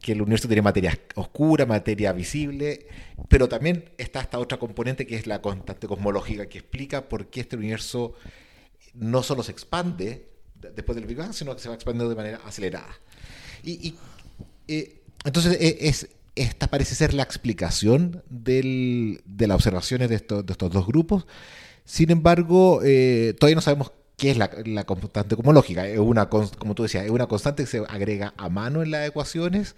que 0.00 0.12
el 0.12 0.22
universo 0.22 0.48
tiene 0.48 0.62
materia 0.62 0.98
oscura, 1.14 1.66
materia 1.66 2.12
visible, 2.12 2.88
pero 3.28 3.48
también 3.48 3.90
está 3.98 4.20
esta 4.20 4.38
otra 4.38 4.58
componente 4.58 5.06
que 5.06 5.14
es 5.14 5.26
la 5.26 5.40
constante 5.42 5.86
cosmológica 5.86 6.46
que 6.46 6.58
explica 6.58 7.08
por 7.08 7.26
qué 7.26 7.40
este 7.40 7.56
universo 7.56 8.14
no 8.94 9.22
solo 9.22 9.42
se 9.42 9.52
expande, 9.52 10.30
después 10.74 10.96
del 10.96 11.06
Big 11.06 11.16
Bang, 11.16 11.32
sino 11.32 11.54
que 11.54 11.62
se 11.62 11.68
va 11.68 11.74
expandiendo 11.74 12.08
de 12.08 12.16
manera 12.16 12.40
acelerada. 12.44 12.94
Y, 13.62 13.94
eh, 14.68 15.02
entonces 15.24 15.56
es, 15.60 16.08
esta 16.36 16.68
parece 16.68 16.94
ser 16.94 17.14
la 17.14 17.22
explicación 17.22 18.22
de 18.28 19.18
las 19.38 19.54
observaciones 19.54 20.08
de 20.08 20.16
estos, 20.16 20.44
dos 20.46 20.86
grupos. 20.86 21.26
Sin 21.84 22.10
embargo, 22.10 22.80
eh, 22.84 23.34
todavía 23.38 23.56
no 23.56 23.60
sabemos 23.60 23.92
qué 24.16 24.30
es 24.30 24.36
la, 24.36 24.84
constante 24.84 25.34
cosmológica. 25.34 25.86
Es 25.86 25.98
una, 25.98 26.28
como 26.28 26.74
tú 26.74 26.82
decías, 26.82 27.04
es 27.04 27.10
una 27.10 27.26
constante 27.26 27.64
que 27.64 27.70
se 27.70 27.78
agrega 27.88 28.34
a 28.36 28.48
mano 28.48 28.82
en 28.82 28.90
las 28.90 29.08
ecuaciones 29.08 29.74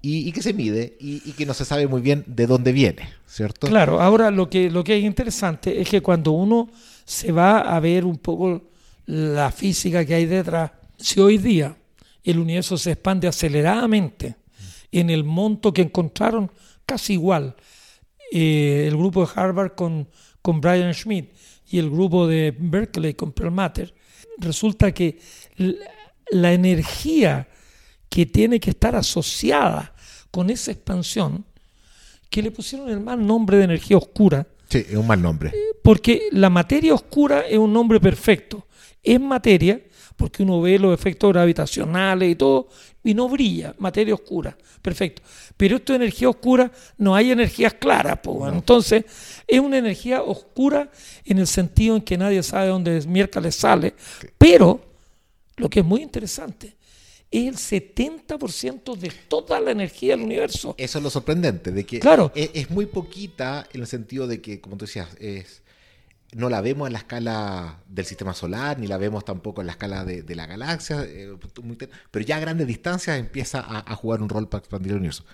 y, 0.00 0.32
que 0.32 0.42
se 0.42 0.52
mide 0.52 0.96
y, 1.00 1.32
que 1.32 1.46
no 1.46 1.54
se 1.54 1.64
sabe 1.64 1.86
muy 1.86 2.02
bien 2.02 2.24
de 2.26 2.46
dónde 2.46 2.72
viene, 2.72 3.08
¿cierto? 3.26 3.66
Claro, 3.66 4.00
ahora 4.00 4.30
lo 4.30 4.50
que, 4.50 4.70
lo 4.70 4.84
que 4.84 4.98
es 4.98 5.04
interesante 5.04 5.80
es 5.80 5.88
que 5.88 6.02
cuando 6.02 6.32
uno 6.32 6.70
se 7.04 7.32
va 7.32 7.60
a 7.60 7.80
ver 7.80 8.04
un 8.04 8.18
poco 8.18 8.62
la 9.06 9.50
física 9.50 10.04
que 10.04 10.14
hay 10.14 10.26
detrás. 10.26 10.72
Si 10.98 11.20
hoy 11.20 11.38
día 11.38 11.76
el 12.22 12.38
universo 12.38 12.76
se 12.76 12.92
expande 12.92 13.28
aceleradamente 13.28 14.36
en 15.00 15.10
el 15.10 15.24
monto 15.24 15.72
que 15.72 15.82
encontraron 15.82 16.50
casi 16.86 17.14
igual. 17.14 17.56
Eh, 18.32 18.86
el 18.88 18.96
grupo 18.96 19.26
de 19.26 19.32
Harvard 19.34 19.74
con, 19.74 20.08
con 20.42 20.60
Brian 20.60 20.94
Schmidt 20.94 21.32
y 21.70 21.78
el 21.78 21.90
grupo 21.90 22.26
de 22.26 22.54
Berkeley 22.56 23.14
con 23.14 23.32
Pearl 23.32 23.50
Matter, 23.50 23.94
resulta 24.38 24.92
que 24.92 25.18
la 26.30 26.52
energía 26.52 27.48
que 28.08 28.26
tiene 28.26 28.60
que 28.60 28.70
estar 28.70 28.94
asociada 28.94 29.94
con 30.30 30.50
esa 30.50 30.72
expansión, 30.72 31.44
que 32.30 32.42
le 32.42 32.50
pusieron 32.50 32.88
el 32.88 33.00
mal 33.00 33.24
nombre 33.24 33.58
de 33.58 33.64
energía 33.64 33.96
oscura. 33.96 34.46
Sí, 34.68 34.78
es 34.88 34.96
un 34.96 35.06
mal 35.06 35.20
nombre. 35.20 35.52
Porque 35.82 36.28
la 36.32 36.50
materia 36.50 36.94
oscura 36.94 37.40
es 37.40 37.58
un 37.58 37.72
nombre 37.72 38.00
perfecto. 38.00 38.66
Es 39.02 39.20
materia, 39.20 39.80
porque 40.16 40.42
uno 40.42 40.60
ve 40.60 40.78
los 40.78 40.94
efectos 40.94 41.32
gravitacionales 41.32 42.30
y 42.30 42.34
todo, 42.34 42.68
y 43.02 43.14
no 43.14 43.28
brilla, 43.28 43.74
materia 43.78 44.14
oscura, 44.14 44.56
perfecto. 44.80 45.22
Pero 45.56 45.76
esto 45.76 45.92
de 45.92 45.96
energía 45.96 46.28
oscura, 46.28 46.70
no 46.98 47.14
hay 47.14 47.30
energías 47.30 47.74
claras, 47.74 48.18
entonces 48.52 49.04
es 49.46 49.60
una 49.60 49.78
energía 49.78 50.22
oscura 50.22 50.90
en 51.24 51.38
el 51.38 51.46
sentido 51.46 51.96
en 51.96 52.02
que 52.02 52.16
nadie 52.16 52.42
sabe 52.42 52.68
dónde 52.68 53.00
miércoles 53.06 53.54
sale, 53.56 53.94
pero 54.38 54.80
lo 55.56 55.68
que 55.68 55.80
es 55.80 55.86
muy 55.86 56.02
interesante, 56.02 56.76
es 57.30 57.72
el 57.72 57.84
70% 57.94 58.96
de 58.96 59.12
toda 59.28 59.58
la 59.58 59.72
energía 59.72 60.16
del 60.16 60.24
universo. 60.24 60.74
Eso 60.78 60.98
es 60.98 61.04
lo 61.04 61.10
sorprendente, 61.10 61.72
de 61.72 61.84
que 61.84 61.98
claro. 61.98 62.30
es, 62.34 62.70
muy 62.70 62.86
poquita 62.86 63.66
en 63.72 63.80
el 63.80 63.86
sentido 63.88 64.28
de 64.28 64.40
que, 64.40 64.60
como 64.60 64.76
tú 64.76 64.84
decías, 64.84 65.08
es, 65.18 65.63
no 66.34 66.48
la 66.48 66.60
vemos 66.60 66.86
en 66.88 66.92
la 66.92 66.98
escala 66.98 67.78
del 67.88 68.04
sistema 68.04 68.34
solar, 68.34 68.78
ni 68.78 68.86
la 68.86 68.98
vemos 68.98 69.24
tampoco 69.24 69.60
en 69.60 69.68
la 69.68 69.72
escala 69.72 70.04
de, 70.04 70.34
la 70.34 70.46
galaxia, 70.46 71.04
eh, 71.04 71.32
pero 72.10 72.24
ya 72.24 72.36
a 72.36 72.40
grandes 72.40 72.66
distancias 72.66 73.18
empieza 73.18 73.64
a, 73.66 73.94
jugar 73.94 74.20
un 74.20 74.28
rol 74.28 74.48
para 74.48 74.60
expandir 74.60 74.92
el 74.92 74.98
universo. 74.98 75.24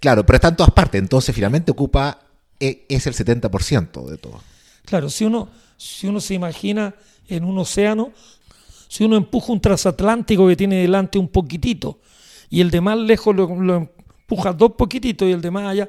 Claro, 0.00 0.24
pero 0.24 0.36
está 0.36 0.48
en 0.48 0.56
todas 0.56 0.72
partes, 0.72 1.00
entonces 1.00 1.34
finalmente 1.34 1.72
ocupa, 1.72 2.20
e, 2.60 2.84
es 2.88 3.06
el 3.06 3.14
70% 3.14 4.06
de 4.06 4.18
todo. 4.18 4.40
Claro, 4.84 5.10
si 5.10 5.24
uno, 5.24 5.48
si 5.76 6.06
uno 6.06 6.20
se 6.20 6.34
imagina 6.34 6.94
en 7.26 7.44
un 7.44 7.58
océano, 7.58 8.12
si 8.88 9.04
uno 9.04 9.16
empuja 9.16 9.52
un 9.52 9.60
transatlántico 9.60 10.46
que 10.46 10.56
tiene 10.56 10.76
delante 10.76 11.18
un 11.18 11.28
poquitito 11.28 12.00
y 12.50 12.60
el 12.60 12.70
de 12.70 12.80
más 12.80 12.98
lejos 12.98 13.34
lo, 13.34 13.74
empuja 13.74 14.52
dos 14.52 14.72
poquititos 14.72 15.28
y 15.28 15.32
el 15.32 15.40
de 15.40 15.50
más 15.50 15.66
allá, 15.66 15.88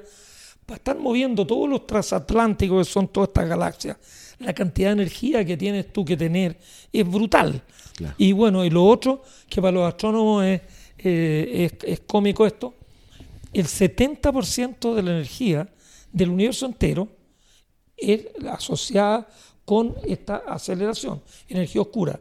estar 0.68 0.98
moviendo 0.98 1.46
todos 1.48 1.70
los 1.70 1.86
transatlánticos 1.88 2.88
que 2.88 2.94
son 2.94 3.08
todas 3.08 3.30
estas 3.30 3.50
galaxias, 3.50 3.98
la 4.40 4.54
cantidad 4.54 4.90
de 4.90 4.94
energía 4.94 5.46
que 5.46 5.58
tienes 5.58 5.92
tú 5.92 6.06
que 6.06 6.18
tener 6.18 6.58
es 6.92 7.10
brutal. 7.10 7.62
Y 8.18 8.32
bueno, 8.32 8.64
y 8.64 8.70
lo 8.70 8.86
otro, 8.86 9.24
que 9.50 9.62
para 9.62 9.74
los 9.74 9.88
astrónomos 9.88 10.46
es, 10.46 10.62
eh, 11.00 11.70
es 11.84 12.00
cómico 12.02 12.46
esto, 12.46 12.74
el 13.54 13.66
70% 13.66 14.94
de 14.94 15.04
la 15.04 15.12
energía 15.12 15.68
del 16.12 16.30
universo 16.30 16.66
entero 16.66 17.08
es 17.98 18.28
asociada 18.50 19.28
con 19.66 19.96
esta 20.06 20.38
aceleración, 20.48 21.22
energía 21.48 21.82
oscura. 21.82 22.20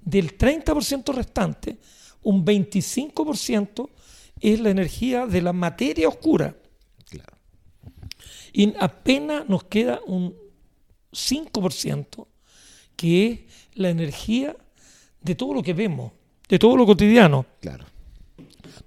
Del 0.00 0.36
30% 0.36 1.12
restante, 1.12 1.76
un 2.22 2.44
25% 2.44 3.88
es 4.40 4.60
la 4.60 4.70
energía 4.70 5.26
de 5.26 5.42
la 5.42 5.52
materia 5.52 6.08
oscura. 6.08 6.56
Y 8.52 8.74
apenas 8.78 9.48
nos 9.48 9.64
queda 9.64 10.00
un 10.06 10.34
5% 11.12 12.26
que 12.96 13.26
es 13.26 13.40
la 13.74 13.90
energía 13.90 14.54
de 15.20 15.34
todo 15.34 15.54
lo 15.54 15.62
que 15.62 15.72
vemos, 15.72 16.12
de 16.48 16.58
todo 16.58 16.76
lo 16.76 16.84
cotidiano. 16.84 17.46
Claro. 17.60 17.86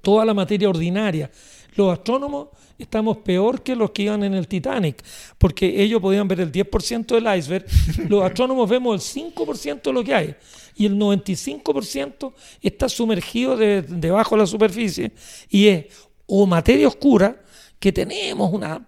Toda 0.01 0.25
la 0.25 0.33
materia 0.33 0.69
ordinaria. 0.69 1.31
Los 1.75 1.91
astrónomos 1.91 2.49
estamos 2.77 3.17
peor 3.17 3.63
que 3.63 3.75
los 3.75 3.91
que 3.91 4.03
iban 4.03 4.23
en 4.23 4.33
el 4.33 4.47
Titanic, 4.47 5.03
porque 5.37 5.81
ellos 5.81 5.99
podían 6.01 6.27
ver 6.27 6.41
el 6.41 6.51
10% 6.51 7.05
del 7.07 7.37
iceberg, 7.37 7.65
los 8.09 8.23
astrónomos 8.23 8.69
vemos 8.69 9.15
el 9.15 9.23
5% 9.33 9.81
de 9.81 9.93
lo 9.93 10.03
que 10.03 10.13
hay, 10.13 10.35
y 10.75 10.85
el 10.85 10.95
95% 10.95 12.33
está 12.61 12.89
sumergido 12.89 13.57
debajo 13.57 14.35
de 14.35 14.41
la 14.41 14.47
superficie, 14.47 15.11
y 15.49 15.67
es 15.67 15.85
o 16.25 16.45
materia 16.45 16.87
oscura, 16.87 17.41
que 17.79 17.91
tenemos 17.91 18.51
una 18.53 18.87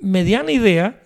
mediana 0.00 0.50
idea, 0.50 1.02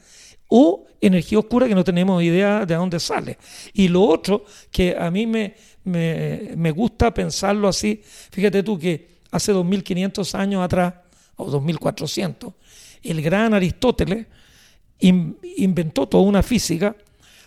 o 0.48 0.85
energía 1.00 1.38
oscura 1.38 1.68
que 1.68 1.74
no 1.74 1.84
tenemos 1.84 2.22
idea 2.22 2.64
de 2.66 2.74
dónde 2.74 3.00
sale. 3.00 3.38
Y 3.72 3.88
lo 3.88 4.02
otro, 4.02 4.44
que 4.70 4.96
a 4.98 5.10
mí 5.10 5.26
me, 5.26 5.54
me, 5.84 6.52
me 6.56 6.70
gusta 6.70 7.12
pensarlo 7.12 7.68
así, 7.68 8.02
fíjate 8.30 8.62
tú 8.62 8.78
que 8.78 9.16
hace 9.30 9.52
2500 9.52 10.34
años 10.34 10.64
atrás, 10.64 10.94
o 11.36 11.50
2400, 11.50 12.54
el 13.02 13.22
gran 13.22 13.54
Aristóteles 13.54 14.26
inventó 14.98 16.08
toda 16.08 16.24
una 16.24 16.42
física 16.42 16.96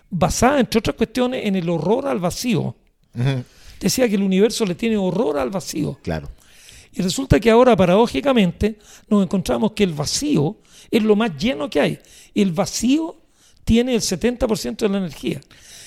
basada, 0.10 0.60
entre 0.60 0.80
otras 0.80 0.96
cuestiones, 0.96 1.46
en 1.46 1.56
el 1.56 1.70
horror 1.70 2.08
al 2.08 2.20
vacío. 2.20 2.76
Decía 3.80 4.08
que 4.08 4.16
el 4.16 4.24
universo 4.24 4.66
le 4.66 4.76
tiene 4.76 4.98
horror 4.98 5.38
al 5.38 5.50
vacío. 5.50 5.98
Claro. 6.02 6.30
Y 6.92 7.02
resulta 7.02 7.40
que 7.40 7.50
ahora, 7.50 7.76
paradójicamente, 7.76 8.78
nos 9.08 9.24
encontramos 9.24 9.72
que 9.74 9.84
el 9.84 9.94
vacío 9.94 10.58
es 10.90 11.04
lo 11.04 11.16
más 11.16 11.36
lleno 11.38 11.70
que 11.70 11.80
hay. 11.80 12.00
El 12.34 12.52
vacío 12.52 13.16
tiene 13.70 13.94
el 13.94 14.02
70% 14.02 14.78
de 14.78 14.90
la 14.90 14.98
energía. 14.98 15.40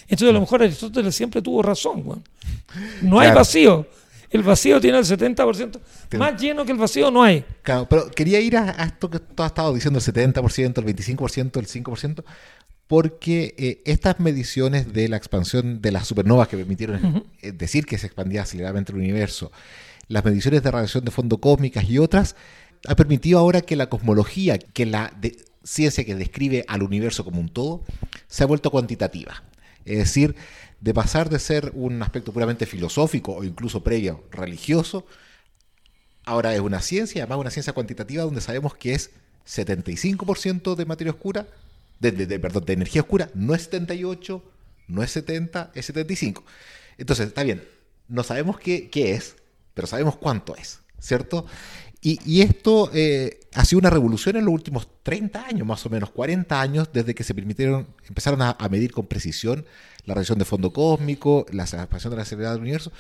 Entonces, 0.03 0.29
a 0.29 0.33
lo 0.33 0.39
mejor 0.39 0.63
Aristóteles 0.63 1.17
siempre 1.17 1.43
tuvo 1.43 1.65
razón. 1.65 2.23
No 3.03 3.19
hay 3.19 3.33
vacío. 3.33 3.85
El 4.31 4.45
vacío 4.45 4.81
tiene 4.81 4.99
el 4.99 5.05
70%. 5.05 5.81
Más 6.17 6.41
lleno 6.41 6.65
que 6.65 6.71
el 6.71 6.79
vacío 6.79 7.11
no 7.11 7.25
hay. 7.25 7.45
Claro, 7.63 7.89
pero 7.89 8.09
quería 8.09 8.39
ir 8.39 8.57
a, 8.57 8.71
esto 8.85 9.11
que 9.11 9.19
tú 9.19 9.43
has 9.43 9.51
estado 9.51 9.75
diciendo, 9.75 9.99
el 9.99 10.05
70%, 10.05 10.79
el 10.79 10.85
25%, 10.85 11.59
el 11.59 11.67
5%, 11.67 12.25
porque 12.87 13.57
eh, 13.59 13.83
estas 13.85 14.21
mediciones 14.21 14.93
de 14.93 15.09
la 15.09 15.17
expansión 15.17 15.83
de 15.83 15.91
las 15.91 16.07
supernovas 16.07 16.47
que 16.47 16.57
permitieron 16.57 17.25
eh, 17.43 17.51
decir 17.51 17.85
que 17.85 17.99
se 17.99 18.07
expandía 18.07 18.43
aceleradamente 18.43 18.93
el 18.93 18.99
universo, 18.99 19.51
las 20.07 20.25
mediciones 20.25 20.63
de 20.63 20.71
radiación 20.71 21.05
de 21.05 21.11
fondo 21.11 21.39
cósmicas 21.39 21.91
y 21.91 21.99
otras, 21.99 22.37
ha 22.87 22.95
permitido 22.95 23.41
ahora 23.41 23.61
que 23.61 23.75
la 23.75 23.89
cosmología, 23.89 24.57
que 24.59 24.87
la 24.87 25.13
ciencia 25.65 26.05
que 26.05 26.15
describe 26.15 26.65
al 26.69 26.83
universo 26.83 27.25
como 27.25 27.41
un 27.41 27.49
todo, 27.49 27.85
se 28.27 28.43
ha 28.43 28.47
vuelto 28.47 28.71
cuantitativa. 28.71 29.43
Es 29.85 29.99
decir, 29.99 30.37
de 30.81 30.95
pasar 30.95 31.29
de 31.29 31.39
ser 31.39 31.73
un 31.75 32.03
aspecto 32.03 32.33
puramente 32.33 32.67
filosófico 32.67 33.37
o 33.37 33.45
incluso 33.45 33.83
previo 33.83 34.25
religioso, 34.31 35.07
ahora 36.25 36.55
es 36.55 36.61
una 36.61 36.81
ciencia, 36.81 37.23
además 37.23 37.39
una 37.39 37.51
ciencia 37.51 37.73
cuantitativa 37.73 38.25
donde 38.25 38.41
sabemos 38.41 38.75
que 38.75 38.95
es 38.95 39.11
75% 39.47 40.75
de 40.75 40.85
materia 40.85 41.13
oscura, 41.13 41.47
de, 42.01 42.39
perdón, 42.39 42.65
de 42.65 42.73
energía 42.73 43.03
oscura, 43.03 43.31
no 43.35 43.55
es 43.55 43.63
78, 43.63 44.43
no 44.89 45.03
es 45.03 45.11
70, 45.13 45.71
es 45.75 45.87
75. 45.87 46.45
Entonces, 46.99 47.29
está 47.29 47.45
bien, 47.45 47.65
no 48.09 48.25
sabemos 48.25 48.59
qué 48.59 48.91
es, 48.93 49.37
pero 49.75 49.87
sabemos 49.87 50.17
cuánto 50.17 50.57
es, 50.57 50.81
¿cierto? 50.99 51.47
Y, 52.05 52.41
esto 52.41 52.91
eh, 52.93 53.39
ha 53.55 53.65
sido 53.65 53.79
una 53.79 53.89
revolución 53.89 54.35
en 54.35 54.45
los 54.45 54.53
últimos 54.53 54.89
30 55.05 55.47
años, 55.47 55.65
más 55.65 55.87
o 55.87 55.91
menos, 55.91 56.11
40 56.11 56.61
años, 56.61 56.89
desde 56.93 57.15
que 57.15 57.23
se 57.23 57.33
permitieron, 57.33 57.87
empezaron 58.09 58.43
a, 58.43 58.57
medir 58.69 58.91
con 58.91 59.07
precisión 59.07 59.65
la 60.05 60.15
radiación 60.15 60.41
de 60.41 60.45
fondo 60.45 60.73
cósmico, 60.73 61.47
la 61.53 61.63
expansión 61.63 62.11
de 62.11 62.17
la 62.17 62.23
aceleradora 62.23 62.55
del 62.55 62.63
universo, 62.63 62.91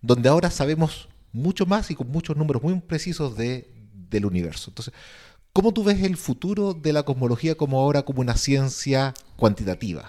donde 0.00 0.28
ahora 0.28 0.48
sabemos 0.48 1.08
mucho 1.32 1.66
más 1.66 1.90
y 1.90 1.96
con 1.96 2.08
muchos 2.08 2.36
números 2.36 2.62
muy 2.62 2.78
precisos 2.78 3.36
de, 3.36 3.68
del 4.10 4.26
universo. 4.26 4.70
Entonces, 4.70 4.94
¿cómo 5.52 5.72
tú 5.72 5.82
ves 5.82 6.00
el 6.00 6.16
futuro 6.16 6.72
de 6.72 6.92
la 6.92 7.02
cosmología 7.02 7.56
como 7.56 7.80
ahora 7.80 8.02
como 8.02 8.20
una 8.20 8.36
ciencia 8.36 9.12
cuantitativa? 9.34 10.08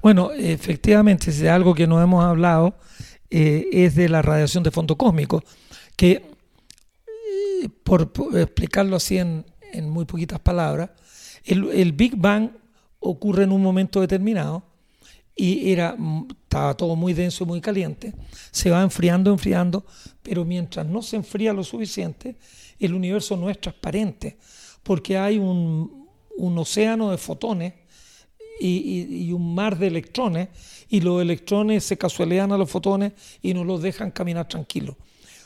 Bueno, 0.00 0.30
efectivamente, 0.32 1.30
es 1.30 1.42
algo 1.44 1.74
que 1.74 1.86
no 1.86 2.00
hemos 2.00 2.24
hablado, 2.24 2.78
eh, 3.28 3.68
es 3.72 3.94
de 3.94 4.08
la 4.08 4.22
radiación 4.22 4.62
de 4.62 4.70
fondo 4.70 4.96
cósmico, 4.96 5.44
que 5.96 6.31
por, 7.68 8.12
explicarlo 8.34 8.96
así 8.96 9.18
en, 9.18 9.44
muy 9.82 10.04
poquitas 10.04 10.40
palabras, 10.40 10.90
el, 11.44 11.92
Big 11.92 12.16
Bang 12.16 12.50
ocurre 13.00 13.44
en 13.44 13.52
un 13.52 13.62
momento 13.62 14.00
determinado 14.00 14.62
y 15.34 15.72
era, 15.72 15.96
estaba 16.30 16.76
todo 16.76 16.94
muy 16.94 17.14
denso 17.14 17.44
y 17.44 17.46
muy 17.46 17.60
caliente, 17.60 18.12
se 18.50 18.70
va 18.70 18.82
enfriando, 18.82 19.30
enfriando, 19.30 19.84
pero 20.22 20.44
mientras 20.44 20.86
no 20.86 21.02
se 21.02 21.16
enfría 21.16 21.52
lo 21.52 21.64
suficiente, 21.64 22.36
el 22.78 22.94
universo 22.94 23.36
no 23.36 23.48
es 23.48 23.60
transparente, 23.60 24.36
porque 24.82 25.16
hay 25.16 25.38
un, 25.38 26.08
océano 26.38 27.10
de 27.10 27.18
fotones 27.18 27.72
y, 28.60 29.26
y, 29.26 29.32
un 29.32 29.54
mar 29.54 29.78
de 29.78 29.86
electrones, 29.86 30.48
y 30.88 31.00
los 31.00 31.22
electrones 31.22 31.84
se 31.84 31.96
casualean 31.96 32.52
a 32.52 32.58
los 32.58 32.70
fotones 32.70 33.12
y 33.40 33.54
no 33.54 33.64
los 33.64 33.80
dejan 33.80 34.10
caminar 34.10 34.46
tranquilos. 34.46 34.96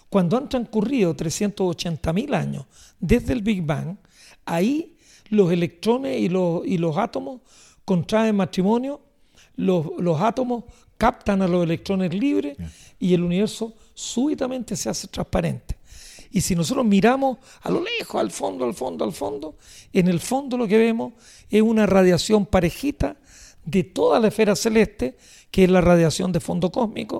Cuando 0.08 0.36
han 0.36 0.48
transcurrido 0.48 1.16
380.000 1.16 2.34
años 2.34 2.66
desde 3.00 3.32
el 3.32 3.42
Big 3.42 3.62
Bang, 3.62 3.96
ahí 4.44 4.96
los 5.28 5.50
electrones 5.50 6.20
y 6.20 6.28
los, 6.28 6.66
y 6.66 6.78
los 6.78 6.96
átomos 6.96 7.40
contraen 7.84 8.36
matrimonio, 8.36 9.00
los, 9.56 9.86
los, 9.98 10.20
átomos 10.20 10.64
captan 10.96 11.42
a 11.42 11.48
los 11.48 11.64
electrones 11.64 12.14
libres 12.14 12.56
y 12.98 13.14
el 13.14 13.22
universo 13.22 13.74
súbitamente 13.94 14.76
se 14.76 14.88
hace 14.88 15.08
transparente. 15.08 15.76
Y 16.30 16.40
si 16.40 16.54
nosotros 16.54 16.84
miramos 16.84 17.38
a 17.62 17.70
lo 17.70 17.82
lejos, 17.82 18.20
al 18.20 18.30
fondo, 18.30 18.64
al 18.64 18.74
fondo, 18.74 19.04
al 19.04 19.12
fondo, 19.12 19.56
en 19.92 20.08
el 20.08 20.20
fondo 20.20 20.56
lo 20.56 20.68
que 20.68 20.78
vemos 20.78 21.14
es 21.48 21.62
una 21.62 21.86
radiación 21.86 22.46
parejita 22.46 23.16
de 23.64 23.84
toda 23.84 24.20
la 24.20 24.28
esfera 24.28 24.54
celeste, 24.54 25.16
que 25.50 25.64
es 25.64 25.70
la 25.70 25.80
radiación 25.80 26.32
de 26.32 26.40
fondo 26.40 26.70
cósmico, 26.70 27.18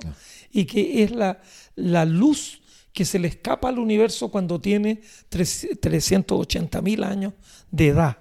y 0.53 0.65
que 0.65 1.03
es 1.03 1.11
la, 1.11 1.41
la 1.77 2.05
luz 2.05 2.61
que 2.97 3.05
se 3.05 3.19
le 3.19 3.29
escapa 3.29 3.69
al 3.69 3.79
universo 3.79 4.31
cuando 4.31 4.59
tiene 4.59 5.03
380 5.29 6.81
mil 6.81 7.05
años 7.05 7.35
de 7.71 7.89
edad. 7.89 8.17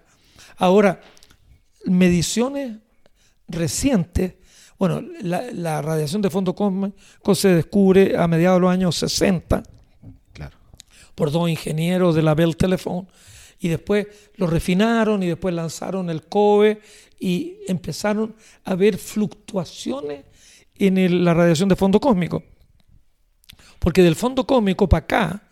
Ahora, 0.58 1.00
mediciones 1.86 2.76
recientes, 3.48 4.34
bueno, 4.78 5.02
la, 5.22 5.82
radiación 5.82 6.22
de 6.22 6.30
fondo 6.30 6.54
cósmico 6.54 7.36
se 7.36 7.56
descubre 7.56 8.18
a 8.18 8.28
mediados 8.28 8.58
de 8.58 8.62
los 8.64 8.72
años 8.72 8.98
60 8.98 9.64
claro. 10.34 10.58
por 11.16 11.32
dos 11.32 11.50
ingenieros 11.50 12.14
de 12.14 12.24
la 12.24 12.36
Bell 12.36 12.58
Telephone 12.58 13.08
y 13.62 13.70
después 13.70 14.08
lo 14.36 14.46
refinaron 14.46 15.24
y 15.24 15.28
después 15.28 15.56
lanzaron 15.56 16.10
el 16.10 16.24
COBE 16.24 16.82
y 17.18 17.60
empezaron 17.70 18.36
a 18.66 18.76
ver 18.76 18.98
fluctuaciones 18.98 20.26
en 20.78 21.24
la 21.24 21.34
radiación 21.34 21.70
de 21.70 21.78
fondo 21.78 22.02
cósmico. 22.02 22.44
Porque 23.80 24.04
del 24.04 24.16
fondo 24.16 24.46
cósmico 24.46 24.90
para 24.90 25.04
acá, 25.04 25.50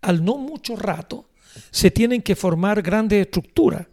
al 0.00 0.24
no 0.24 0.36
mucho 0.36 0.76
rato, 0.76 1.28
se 1.70 1.90
tienen 1.90 2.22
que 2.22 2.36
formar 2.36 2.82
grandes 2.82 3.22
estructuras. 3.22 3.86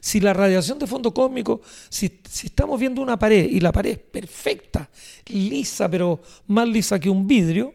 Si 0.00 0.20
la 0.20 0.32
radiación 0.32 0.78
de 0.78 0.86
fondo 0.86 1.12
cósmico, 1.12 1.60
si, 1.90 2.06
estamos 2.44 2.80
viendo 2.80 3.02
una 3.02 3.18
pared 3.18 3.48
y 3.50 3.60
la 3.60 3.70
pared 3.70 3.92
es 3.92 3.98
perfecta, 3.98 4.88
lisa, 5.26 5.88
pero 5.90 6.22
más 6.46 6.66
lisa 6.68 6.98
que 6.98 7.10
un 7.10 7.26
vidrio, 7.26 7.74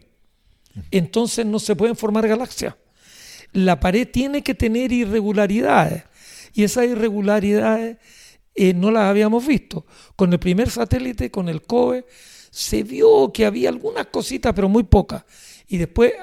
entonces 0.89 1.45
no 1.45 1.59
se 1.59 1.75
pueden 1.75 1.95
formar 1.95 2.27
galaxias. 2.27 2.75
La 3.53 3.79
pared 3.79 4.09
tiene 4.11 4.41
que 4.41 4.55
tener 4.55 4.91
irregularidades 4.91 6.03
y 6.53 6.63
esas 6.63 6.85
irregularidades 6.85 7.97
eh, 8.55 8.73
no 8.73 8.89
las 8.89 9.03
habíamos 9.03 9.45
visto. 9.45 9.85
Con 10.15 10.33
el 10.33 10.39
primer 10.39 10.69
satélite, 10.69 11.29
con 11.29 11.47
el 11.47 11.61
COBE, 11.61 12.05
se 12.49 12.83
vio 12.83 13.31
que 13.31 13.45
había 13.45 13.69
algunas 13.69 14.07
cositas, 14.07 14.53
pero 14.53 14.67
muy 14.67 14.83
pocas. 14.83 15.25
Y 15.67 15.77
después 15.77 16.13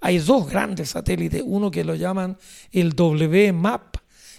hay 0.00 0.18
dos 0.18 0.48
grandes 0.48 0.90
satélites, 0.90 1.42
uno 1.44 1.70
que 1.70 1.84
lo 1.84 1.94
llaman 1.94 2.38
el 2.72 2.94
WMAP 2.94 3.96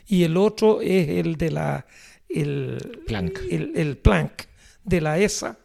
y 0.07 0.23
el 0.23 0.38
otro 0.38 0.81
es 0.81 1.10
el 1.10 1.36
de 1.36 1.51
la 1.51 1.86
el 2.29 3.03
Planck, 3.05 3.39
el, 3.49 3.97
Planck 3.97 4.47
de 4.83 5.01
la 5.01 5.17
ESA, 5.17 5.57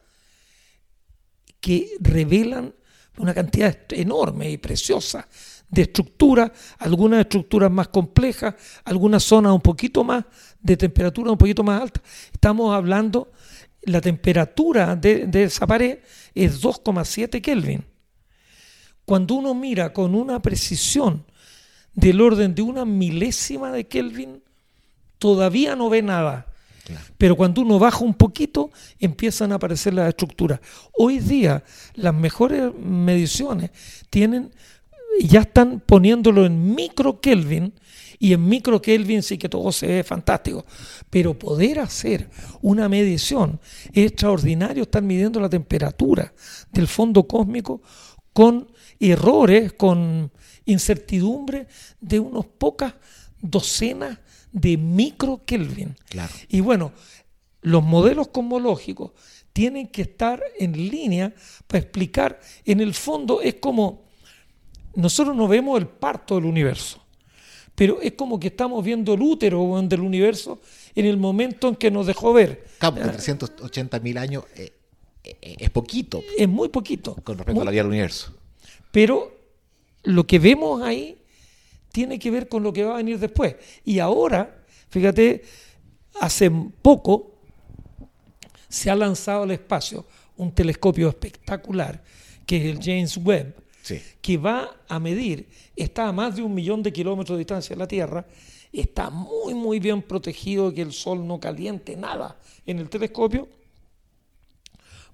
que 1.61 1.91
revelan 2.01 2.75
una 3.19 3.35
cantidad 3.35 3.77
enorme 3.91 4.51
y 4.51 4.57
preciosa 4.59 5.29
de 5.69 5.83
estructuras, 5.83 6.51
algunas 6.79 7.21
estructuras 7.21 7.71
más 7.71 7.89
complejas, 7.89 8.55
algunas 8.85 9.23
zonas 9.23 9.53
un 9.53 9.61
poquito 9.61 10.05
más 10.05 10.25
de 10.61 10.77
temperatura 10.77 11.33
un 11.33 11.39
poquito 11.39 11.63
más 11.63 11.83
alta. 11.83 12.03
Estamos 12.33 12.75
hablando, 12.75 13.33
la 13.83 14.01
temperatura 14.01 14.95
de, 14.97 15.27
de 15.27 15.45
esa 15.45 15.67
pared 15.67 15.99
es 16.35 16.63
2,7 16.63 17.41
Kelvin. 17.41 17.92
Cuando 19.13 19.35
uno 19.35 19.53
mira 19.53 19.93
con 19.93 20.15
una 20.15 20.41
precisión 20.41 21.27
del 21.93 22.23
orden 22.23 22.55
de 22.55 22.63
una 22.63 22.87
milésima 22.87 23.71
de 23.71 23.87
Kelvin, 23.87 24.43
todavía 25.19 25.77
no 25.77 25.91
ve 25.91 26.01
nada. 26.01 26.47
Pero 27.19 27.37
cuando 27.37 27.61
uno 27.61 27.79
baja 27.79 27.99
un 28.07 28.15
poquito, 28.15 28.71
empiezan 28.99 29.53
a 29.53 29.57
aparecer 29.57 29.93
las 29.93 30.09
estructuras. 30.09 30.61
Hoy 30.97 31.19
día, 31.19 31.63
las 31.93 32.15
mejores 32.15 32.73
mediciones 32.75 33.71
tienen, 34.09 34.51
ya 35.21 35.41
están 35.41 35.81
poniéndolo 35.81 36.47
en 36.47 36.75
micro 36.75 37.21
Kelvin, 37.21 37.75
y 38.19 38.33
en 38.33 38.49
micro 38.49 38.81
Kelvin 38.81 39.23
sí 39.23 39.37
que 39.37 39.49
todo 39.49 39.73
se 39.73 39.89
ve 39.89 40.05
fantástico. 40.05 40.65
Pero 41.11 41.39
poder 41.39 41.81
hacer 41.81 42.31
una 42.63 42.89
medición 42.89 43.61
es 43.93 44.13
extraordinario, 44.13 44.85
están 44.85 45.07
midiendo 45.07 45.39
la 45.39 45.51
temperatura 45.51 46.33
del 46.71 46.87
fondo 46.87 47.25
cósmico 47.27 47.83
con 48.33 48.71
errores, 48.99 49.73
con 49.73 50.31
incertidumbre 50.65 51.67
de 52.01 52.21
unos 52.21 52.47
pocas 52.47 52.95
docenas 53.41 54.19
de 54.53 54.77
micro 54.77 55.43
Kelvin. 55.45 55.97
Y 56.49 56.61
bueno, 56.61 56.93
los 57.63 57.83
modelos 57.83 58.29
cosmológicos 58.29 59.13
tienen 59.53 59.89
que 59.89 60.03
estar 60.03 60.43
en 60.59 60.73
línea 60.73 61.33
para 61.67 61.81
explicar, 61.81 62.41
en 62.65 62.81
el 62.81 62.95
fondo 62.95 63.41
es 63.41 63.57
como, 63.57 64.05
nosotros 64.95 65.37
no 65.37 65.49
vemos 65.49 65.79
el 65.79 65.87
parto 65.87 66.37
del 66.37 66.45
universo, 66.45 67.05
pero 67.75 68.01
es 68.01 68.13
como 68.13 68.39
que 68.41 68.49
estamos 68.49 68.85
viendo 68.85 69.15
el 69.15 69.23
útero 69.23 69.81
del 69.83 70.01
universo 70.01 70.61
en 70.95 71.07
el 71.07 71.17
momento 71.17 71.69
en 71.69 71.77
que 71.77 71.91
nos 71.91 72.07
dejó 72.07 72.33
ver. 72.33 72.65
Cabo, 72.79 73.01
380 73.01 74.01
mil 74.01 74.19
años 74.19 74.45
eh, 74.57 74.73
es 75.23 75.71
poquito. 75.71 76.23
Es 76.37 76.49
muy 76.49 76.69
poquito. 76.69 77.15
Con 77.23 77.39
respecto 77.39 77.63
a 77.63 77.65
la 77.65 77.71
vida 77.71 77.83
del 77.83 77.91
universo. 77.91 78.35
Pero 78.91 79.33
lo 80.05 80.27
que 80.27 80.39
vemos 80.39 80.83
ahí 80.83 81.19
tiene 81.91 82.19
que 82.19 82.31
ver 82.31 82.49
con 82.49 82.63
lo 82.63 82.73
que 82.73 82.85
va 82.85 82.95
a 82.95 82.97
venir 82.97 83.19
después. 83.19 83.57
Y 83.85 83.99
ahora, 83.99 84.65
fíjate, 84.89 85.43
hace 86.21 86.51
poco 86.51 87.39
se 88.69 88.91
ha 88.91 88.97
lanzado 88.97 89.43
al 89.43 89.51
espacio 89.51 90.07
un 90.37 90.53
telescopio 90.53 91.09
espectacular, 91.09 92.03
que 92.47 92.57
es 92.57 92.77
el 92.77 92.83
James 92.83 93.17
Webb, 93.19 93.55
que 94.21 94.37
va 94.39 94.77
a 94.89 94.99
medir, 94.99 95.49
está 95.77 96.09
a 96.09 96.13
más 96.13 96.37
de 96.37 96.43
un 96.43 96.55
millón 96.55 96.83
de 96.83 96.93
kilómetros 96.93 97.37
de 97.37 97.41
distancia 97.41 97.77
de 97.77 97.81
la 97.81 97.87
Tierra, 97.87 98.25
está 98.73 99.11
muy, 99.11 99.55
muy 99.55 99.79
bien 99.79 100.01
protegido 100.01 100.73
que 100.73 100.83
el 100.83 100.93
sol 100.93 101.27
no 101.27 101.39
caliente 101.39 101.97
nada 101.97 102.39
en 102.65 102.79
el 102.79 102.89
telescopio, 102.89 103.49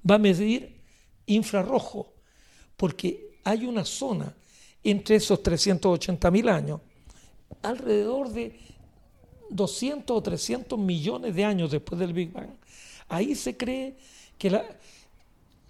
va 0.09 0.17
a 0.17 0.19
medir 0.19 0.81
infrarrojo, 1.27 2.13
porque 2.77 3.39
hay 3.45 3.65
una 3.65 3.85
zona 3.85 4.35
entre 4.83 5.17
esos 5.17 5.43
380 5.43 6.31
mil 6.31 6.49
años, 6.49 6.81
alrededor 7.63 8.31
de 8.31 8.59
200 9.51 10.17
o 10.17 10.23
300 10.23 10.79
millones 10.79 11.35
de 11.35 11.45
años 11.45 11.71
después 11.71 11.99
del 11.99 12.13
Big 12.13 12.33
Bang. 12.33 12.51
Ahí 13.09 13.35
se 13.35 13.57
cree 13.57 13.97
que 14.37 14.51
la, 14.51 14.65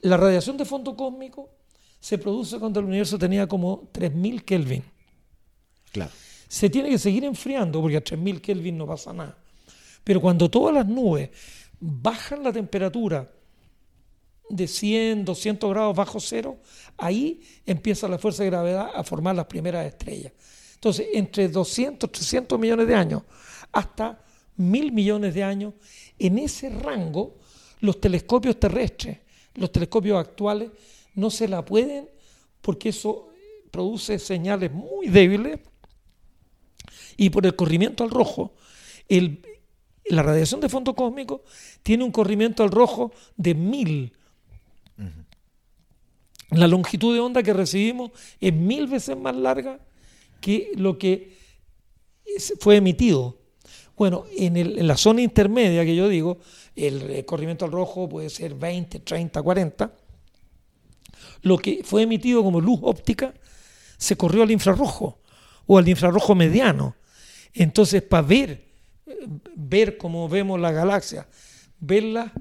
la 0.00 0.16
radiación 0.16 0.56
de 0.56 0.64
fondo 0.64 0.96
cósmico 0.96 1.50
se 2.00 2.18
produce 2.18 2.58
cuando 2.58 2.80
el 2.80 2.86
universo 2.86 3.18
tenía 3.18 3.46
como 3.46 3.88
3000 3.92 4.44
Kelvin. 4.44 4.84
Claro. 5.92 6.12
Se 6.48 6.70
tiene 6.70 6.90
que 6.90 6.98
seguir 6.98 7.24
enfriando 7.24 7.80
porque 7.80 7.96
a 7.96 8.04
3000 8.04 8.40
Kelvin 8.40 8.78
no 8.78 8.86
pasa 8.86 9.12
nada. 9.12 9.36
Pero 10.04 10.20
cuando 10.20 10.50
todas 10.50 10.74
las 10.74 10.86
nubes 10.86 11.30
bajan 11.80 12.42
la 12.42 12.52
temperatura 12.52 13.30
de 14.48 14.66
100, 14.66 15.24
200 15.24 15.70
grados 15.70 15.96
bajo 15.96 16.20
cero, 16.20 16.58
ahí 16.96 17.40
empieza 17.66 18.08
la 18.08 18.18
fuerza 18.18 18.42
de 18.42 18.50
gravedad 18.50 18.90
a 18.94 19.04
formar 19.04 19.36
las 19.36 19.46
primeras 19.46 19.86
estrellas. 19.86 20.32
Entonces, 20.74 21.08
entre 21.12 21.48
200, 21.48 22.10
300 22.10 22.58
millones 22.58 22.86
de 22.86 22.94
años 22.94 23.22
hasta 23.72 24.22
mil 24.56 24.92
millones 24.92 25.34
de 25.34 25.44
años, 25.44 25.74
en 26.18 26.38
ese 26.38 26.70
rango, 26.70 27.36
los 27.80 28.00
telescopios 28.00 28.58
terrestres, 28.58 29.18
los 29.54 29.70
telescopios 29.70 30.18
actuales, 30.18 30.70
no 31.14 31.30
se 31.30 31.48
la 31.48 31.64
pueden 31.64 32.08
porque 32.60 32.90
eso 32.90 33.28
produce 33.70 34.18
señales 34.18 34.72
muy 34.72 35.08
débiles 35.08 35.60
y 37.16 37.30
por 37.30 37.44
el 37.46 37.54
corrimiento 37.54 38.04
al 38.04 38.10
rojo, 38.10 38.54
la 39.08 40.22
radiación 40.22 40.60
de 40.60 40.68
fondo 40.68 40.94
cósmico 40.94 41.42
tiene 41.82 42.04
un 42.04 42.12
corrimiento 42.12 42.62
al 42.62 42.70
rojo 42.70 43.12
de 43.36 43.54
mil 43.54 44.12
la 46.50 46.66
longitud 46.66 47.14
de 47.14 47.20
onda 47.20 47.42
que 47.42 47.52
recibimos 47.52 48.10
es 48.40 48.52
mil 48.52 48.86
veces 48.86 49.16
más 49.16 49.36
larga 49.36 49.80
que 50.40 50.72
lo 50.76 50.98
que 50.98 51.36
fue 52.60 52.76
emitido. 52.76 53.38
Bueno, 53.96 54.24
en, 54.36 54.86
la 54.86 54.96
zona 54.96 55.22
intermedia 55.22 55.84
que 55.84 55.96
yo 55.96 56.08
digo, 56.08 56.38
el, 56.76 57.24
corrimiento 57.26 57.64
al 57.64 57.72
rojo 57.72 58.08
puede 58.08 58.30
ser 58.30 58.54
20, 58.54 59.00
30, 59.00 59.42
40. 59.42 59.92
Lo 61.42 61.58
que 61.58 61.82
fue 61.84 62.02
emitido 62.02 62.42
como 62.42 62.60
luz 62.60 62.78
óptica 62.82 63.34
se 63.96 64.16
corrió 64.16 64.44
al 64.44 64.50
infrarrojo 64.50 65.18
o 65.66 65.78
al 65.78 65.88
infrarrojo 65.88 66.34
mediano. 66.34 66.94
Entonces, 67.52 68.02
para 68.02 68.26
ver, 68.26 68.64
ver 69.56 69.98
cómo 69.98 70.28
vemos 70.28 70.60
la 70.60 70.70
galaxia, 70.70 71.28
verla 71.80 72.32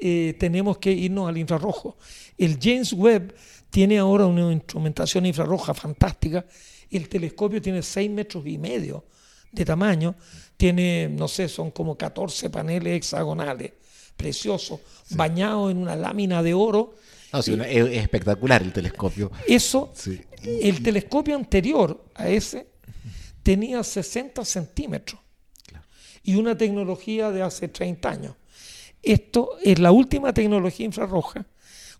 eh, 0.00 0.34
tenemos 0.38 0.78
que 0.78 0.92
irnos 0.92 1.28
al 1.28 1.38
infrarrojo. 1.38 1.96
El 2.36 2.58
James 2.60 2.92
Webb 2.92 3.34
tiene 3.70 3.98
ahora 3.98 4.26
una 4.26 4.52
instrumentación 4.52 5.26
infrarroja 5.26 5.74
fantástica. 5.74 6.44
El 6.90 7.08
telescopio 7.08 7.60
tiene 7.60 7.82
6 7.82 8.10
metros 8.10 8.46
y 8.46 8.58
medio 8.58 9.04
de 9.50 9.64
tamaño. 9.64 10.14
Tiene, 10.56 11.08
no 11.08 11.28
sé, 11.28 11.48
son 11.48 11.70
como 11.70 11.96
14 11.96 12.50
paneles 12.50 12.96
hexagonales, 12.96 13.72
preciosos, 14.16 14.80
bañados 15.10 15.70
en 15.70 15.78
una 15.78 15.96
lámina 15.96 16.42
de 16.42 16.54
oro 16.54 16.94
es, 17.40 17.48
espectacular 17.48 18.62
el 18.62 18.72
telescopio. 18.72 19.30
Eso, 19.46 19.92
el 20.44 20.82
telescopio 20.82 21.34
anterior 21.36 22.04
a 22.14 22.28
ese 22.28 22.68
tenía 23.42 23.82
60 23.82 24.44
centímetros 24.44 25.20
y 26.22 26.36
una 26.36 26.56
tecnología 26.56 27.30
de 27.30 27.42
hace 27.42 27.68
30 27.68 28.08
años. 28.08 28.36
Esto 29.04 29.50
es 29.62 29.78
la 29.78 29.92
última 29.92 30.32
tecnología 30.32 30.86
infrarroja 30.86 31.44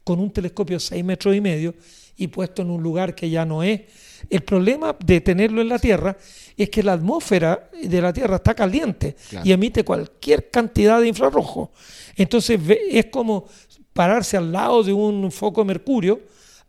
con 0.02 0.20
un 0.20 0.30
telescopio 0.30 0.76
de 0.76 0.80
6 0.80 1.04
metros 1.04 1.34
y 1.34 1.40
medio 1.40 1.74
y 2.16 2.28
puesto 2.28 2.62
en 2.62 2.70
un 2.70 2.82
lugar 2.82 3.14
que 3.14 3.28
ya 3.28 3.44
no 3.44 3.62
es. 3.62 3.82
El 4.30 4.42
problema 4.42 4.96
de 5.04 5.20
tenerlo 5.20 5.60
en 5.60 5.68
la 5.68 5.78
Tierra 5.78 6.16
es 6.56 6.70
que 6.70 6.82
la 6.82 6.92
atmósfera 6.92 7.70
de 7.82 8.00
la 8.00 8.12
Tierra 8.12 8.36
está 8.36 8.54
caliente 8.54 9.16
y 9.42 9.52
emite 9.52 9.84
cualquier 9.84 10.50
cantidad 10.50 11.00
de 11.00 11.08
infrarrojo. 11.08 11.72
Entonces 12.16 12.60
es 12.90 13.06
como 13.06 13.46
pararse 13.92 14.36
al 14.36 14.52
lado 14.52 14.82
de 14.82 14.92
un 14.92 15.30
foco 15.30 15.62
de 15.62 15.66
mercurio 15.66 16.20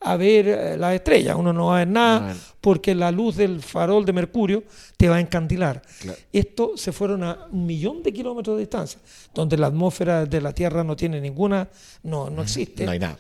a 0.06 0.18
ver 0.18 0.48
eh, 0.48 0.78
las 0.78 0.94
estrellas. 0.94 1.36
Uno 1.36 1.52
no 1.52 1.68
va 1.68 1.78
a 1.78 1.80
ver 1.80 1.88
nada 1.88 2.36
porque 2.62 2.94
la 2.94 3.12
luz 3.12 3.36
del 3.36 3.62
farol 3.62 4.06
de 4.06 4.14
mercurio 4.14 4.64
te 4.98 5.10
va 5.10 5.16
a 5.16 5.20
encandilar. 5.20 5.82
Esto 6.32 6.74
se 6.76 6.92
fueron 6.92 7.24
a 7.24 7.48
un 7.52 7.66
millón 7.66 8.04
de 8.04 8.14
kilómetros 8.14 8.56
de 8.56 8.62
distancia, 8.62 9.00
donde 9.34 9.58
la 9.58 9.68
atmósfera 9.68 10.26
de 10.26 10.42
la 10.42 10.54
Tierra 10.54 10.84
no 10.84 10.96
tiene 10.96 11.20
ninguna, 11.20 11.68
no, 12.04 12.30
no 12.30 12.44
existe. 12.44 12.86
No 12.86 12.92
hay 12.92 13.00
nada. 13.00 13.18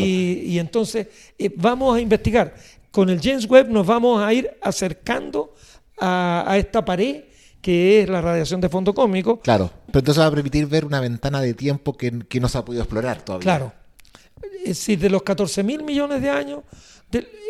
Y, 0.00 0.58
entonces 0.58 1.06
eh, 1.38 1.50
vamos 1.56 1.96
a 1.96 2.00
investigar. 2.00 2.54
Con 2.90 3.08
el 3.08 3.20
James 3.20 3.48
Webb 3.48 3.68
nos 3.68 3.86
vamos 3.86 4.20
a 4.20 4.32
ir 4.32 4.50
acercando 4.62 5.54
a, 6.00 6.54
esta 6.56 6.84
pared 6.84 7.24
que 7.60 8.02
es 8.02 8.08
la 8.08 8.20
radiación 8.20 8.60
de 8.60 8.68
fondo 8.68 8.94
cósmico. 8.94 9.40
Claro, 9.40 9.70
pero 9.86 10.00
entonces 10.00 10.22
va 10.22 10.26
a 10.26 10.30
permitir 10.30 10.66
ver 10.66 10.84
una 10.84 11.00
ventana 11.00 11.40
de 11.40 11.54
tiempo 11.54 11.96
que, 11.96 12.20
que 12.28 12.40
no 12.40 12.48
se 12.48 12.58
ha 12.58 12.64
podido 12.64 12.82
explorar 12.82 13.22
todavía. 13.22 13.42
Claro, 13.42 13.72
es 14.42 14.68
decir, 14.68 14.98
de 14.98 15.10
los 15.10 15.22
14 15.22 15.62
mil 15.62 15.82
millones 15.82 16.20
de 16.20 16.30
años, 16.30 16.62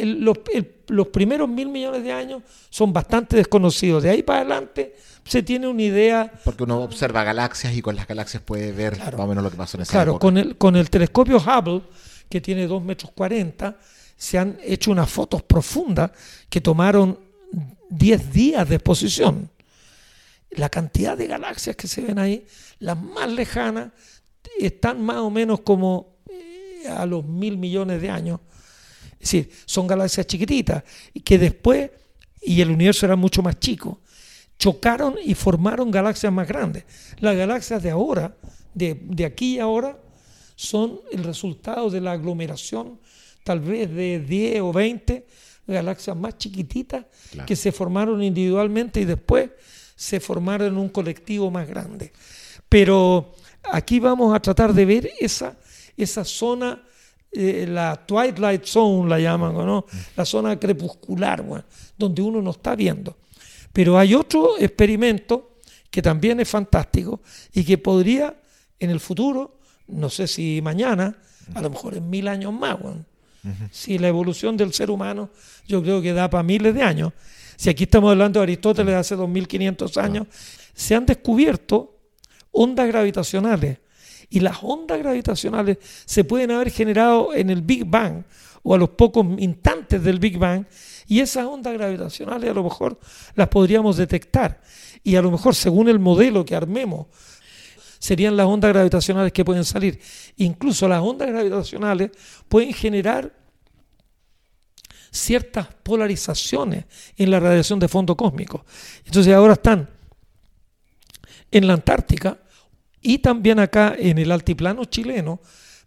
los, 0.01 1.09
primeros 1.09 1.49
mil 1.49 1.69
millones 1.69 2.05
de 2.05 2.13
años 2.13 2.43
son 2.71 2.93
bastante 2.93 3.37
desconocidos. 3.37 4.03
De 4.03 4.11
ahí 4.11 4.23
para 4.23 4.41
adelante 4.41 4.95
se 5.25 5.43
tiene 5.43 5.67
una 5.67 5.83
idea. 5.83 6.33
Porque 6.45 6.65
uno 6.65 6.83
observa 6.83 7.25
galaxias 7.25 7.75
y 7.75 7.83
con 7.83 7.97
las 7.97 8.07
galaxias 8.07 8.43
puede 8.43 8.73
ver 8.73 8.99
más 8.99 9.15
o 9.15 9.27
menos 9.27 9.43
lo 9.43 9.51
que 9.51 9.57
pasó 9.57 9.77
en 9.77 9.83
esa 9.83 9.93
Claro, 9.93 10.19
Con, 10.19 10.37
el, 10.39 10.57
con 10.57 10.77
el 10.77 10.91
telescopio 10.91 11.39
Hubble, 11.39 11.83
que 12.29 12.41
tiene 12.41 12.67
2 12.67 12.83
metros 12.83 13.13
40, 13.13 13.77
se 14.17 14.39
han 14.39 14.59
hecho 14.63 14.91
unas 14.91 15.11
fotos 15.11 15.43
profundas 15.43 16.11
que 16.49 16.61
tomaron 16.61 17.19
10 17.91 18.33
días 18.33 18.69
de 18.69 18.77
exposición. 18.77 19.51
La 20.51 20.69
cantidad 20.69 21.17
de 21.17 21.27
galaxias 21.27 21.77
que 21.77 21.89
se 21.89 22.01
ven 22.01 22.19
ahí, 22.19 22.47
las 22.79 23.01
más 23.01 23.29
lejanas, 23.31 23.91
están 24.59 25.05
más 25.05 25.19
o 25.19 25.31
menos 25.31 25.61
como 25.61 26.16
a 26.89 27.07
los 27.07 27.25
mil 27.25 27.57
millones 27.59 28.01
de 28.01 28.11
años. 28.11 28.41
Es 29.15 29.31
decir, 29.31 29.51
son 29.65 29.87
galaxias 29.87 30.27
chiquititas 30.27 30.83
que 31.25 31.39
después, 31.39 31.91
y 32.43 32.61
el 32.61 32.71
universo 32.71 33.07
era 33.07 33.17
mucho 33.17 33.43
más 33.43 33.59
chico, 33.59 34.01
chocaron 34.59 35.17
y 35.23 35.35
formaron 35.35 35.91
galaxias 35.91 36.33
más 36.33 36.49
grandes. 36.49 36.85
Las 37.19 37.37
galaxias 37.37 37.83
de 37.83 37.91
ahora, 37.91 38.37
de, 38.75 39.25
aquí 39.25 39.57
y 39.57 39.59
ahora, 39.59 39.99
son 40.55 41.01
el 41.13 41.25
resultado 41.25 41.91
de 41.91 42.01
la 42.01 42.13
aglomeración 42.13 42.99
tal 43.45 43.61
vez 43.61 43.93
de 43.95 44.21
10 44.21 44.61
o 44.63 44.73
20 44.73 45.27
galaxias 45.67 46.17
más 46.17 46.39
chiquititas 46.39 47.05
que 47.47 47.57
se 47.57 47.71
formaron 47.73 48.23
individualmente 48.23 49.01
y 49.01 49.05
después 49.05 49.51
se 49.95 50.21
formaron 50.21 50.69
en 50.69 50.77
un 50.79 50.89
colectivo 50.89 51.51
más 51.51 51.69
grande. 51.69 52.13
Pero 52.69 53.35
aquí 53.65 54.01
vamos 54.01 54.35
a 54.35 54.41
tratar 54.41 54.73
de 54.73 54.85
ver 54.85 55.11
esa 55.21 55.57
esa 55.97 56.25
zona, 56.25 56.83
eh, 57.33 57.67
la 57.69 57.97
Twilight 58.07 58.65
Zone 58.65 59.09
la 59.09 59.19
llaman, 59.19 59.55
¿no? 59.55 59.87
La 60.17 60.25
zona 60.25 60.59
crepuscular, 60.59 61.45
donde 61.97 62.23
uno 62.23 62.43
no 62.43 62.51
está 62.51 62.75
viendo. 62.75 63.17
Pero 63.73 63.99
hay 63.99 64.15
otro 64.15 64.59
experimento 64.59 65.57
que 65.91 66.03
también 66.03 66.41
es 66.41 66.49
fantástico 66.49 67.21
y 67.53 67.65
que 67.65 67.79
podría 67.79 68.37
en 68.79 68.91
el 68.91 69.01
futuro, 69.01 69.59
no 69.89 70.11
sé 70.11 70.27
si 70.27 70.61
mañana, 70.63 71.17
a 71.55 71.61
lo 71.61 71.71
mejor 71.71 71.95
en 71.95 72.09
mil 72.11 72.29
años 72.29 72.53
más, 72.53 72.77
si 73.71 73.99
la 73.99 74.09
evolución 74.09 74.57
del 74.57 74.73
ser 74.73 74.91
humano 74.91 75.31
yo 75.67 75.83
creo 75.83 76.03
que 76.03 76.13
da 76.13 76.29
para 76.29 76.43
miles 76.43 76.75
de 76.75 76.83
años. 76.83 77.13
Si 77.57 77.71
aquí 77.71 77.85
estamos 77.85 78.11
hablando 78.11 78.41
de 78.41 78.45
Aristóteles 78.45 78.93
de 78.93 78.99
hace 78.99 79.17
2500 79.17 79.97
años, 79.97 80.27
se 80.75 80.95
han 80.95 81.07
descubierto 81.07 81.97
ondas 82.51 82.87
gravitacionales 82.89 83.79
y 84.29 84.41
las 84.41 84.59
ondas 84.63 84.99
gravitacionales 84.99 85.79
se 86.05 86.25
pueden 86.25 86.51
haber 86.51 86.71
generado 86.71 87.35
en 87.35 87.51
el 87.51 87.63
Big 87.63 87.85
Bang 87.85 88.25
o 88.63 88.75
a 88.75 88.79
los 88.79 88.91
pocos 88.91 89.25
instantes 89.39 90.03
del 90.03 90.19
Big 90.19 90.39
Bang 90.39 90.65
y 91.07 91.21
esas 91.21 91.47
ondas 91.47 91.73
gravitacionales 91.75 92.51
a 92.51 92.55
lo 92.55 92.65
mejor 92.65 92.99
las 93.35 93.49
podríamos 93.49 93.97
detectar 93.97 94.61
y 95.05 95.15
a 95.17 95.23
lo 95.23 95.31
mejor 95.31 95.55
según 95.55 95.89
el 95.89 95.99
modelo 95.99 96.45
que 96.45 96.57
armemos 96.57 97.07
serían 97.99 98.37
las 98.37 98.47
ondas 98.47 98.73
gravitacionales 98.73 99.33
que 99.33 99.45
pueden 99.45 99.65
salir. 99.65 100.01
Incluso 100.37 100.89
las 100.89 101.01
ondas 101.01 101.29
gravitacionales 101.29 102.11
pueden 102.49 102.73
generar 102.73 103.33
ciertas 105.11 105.69
polarizaciones 105.83 106.85
en 107.17 107.31
la 107.31 107.41
radiación 107.41 107.79
de 107.79 107.89
fondo 107.89 108.17
cósmico. 108.17 108.65
Entonces 109.05 109.33
ahora 109.33 109.55
están 109.55 109.89
en 111.51 111.67
la 111.67 111.75
Antártica 111.75 112.39
y 113.07 113.19
también 113.19 113.61
acá 113.61 113.95
en 113.97 114.19
el 114.19 114.33
altiplano 114.33 114.85
chileno, 114.85 115.41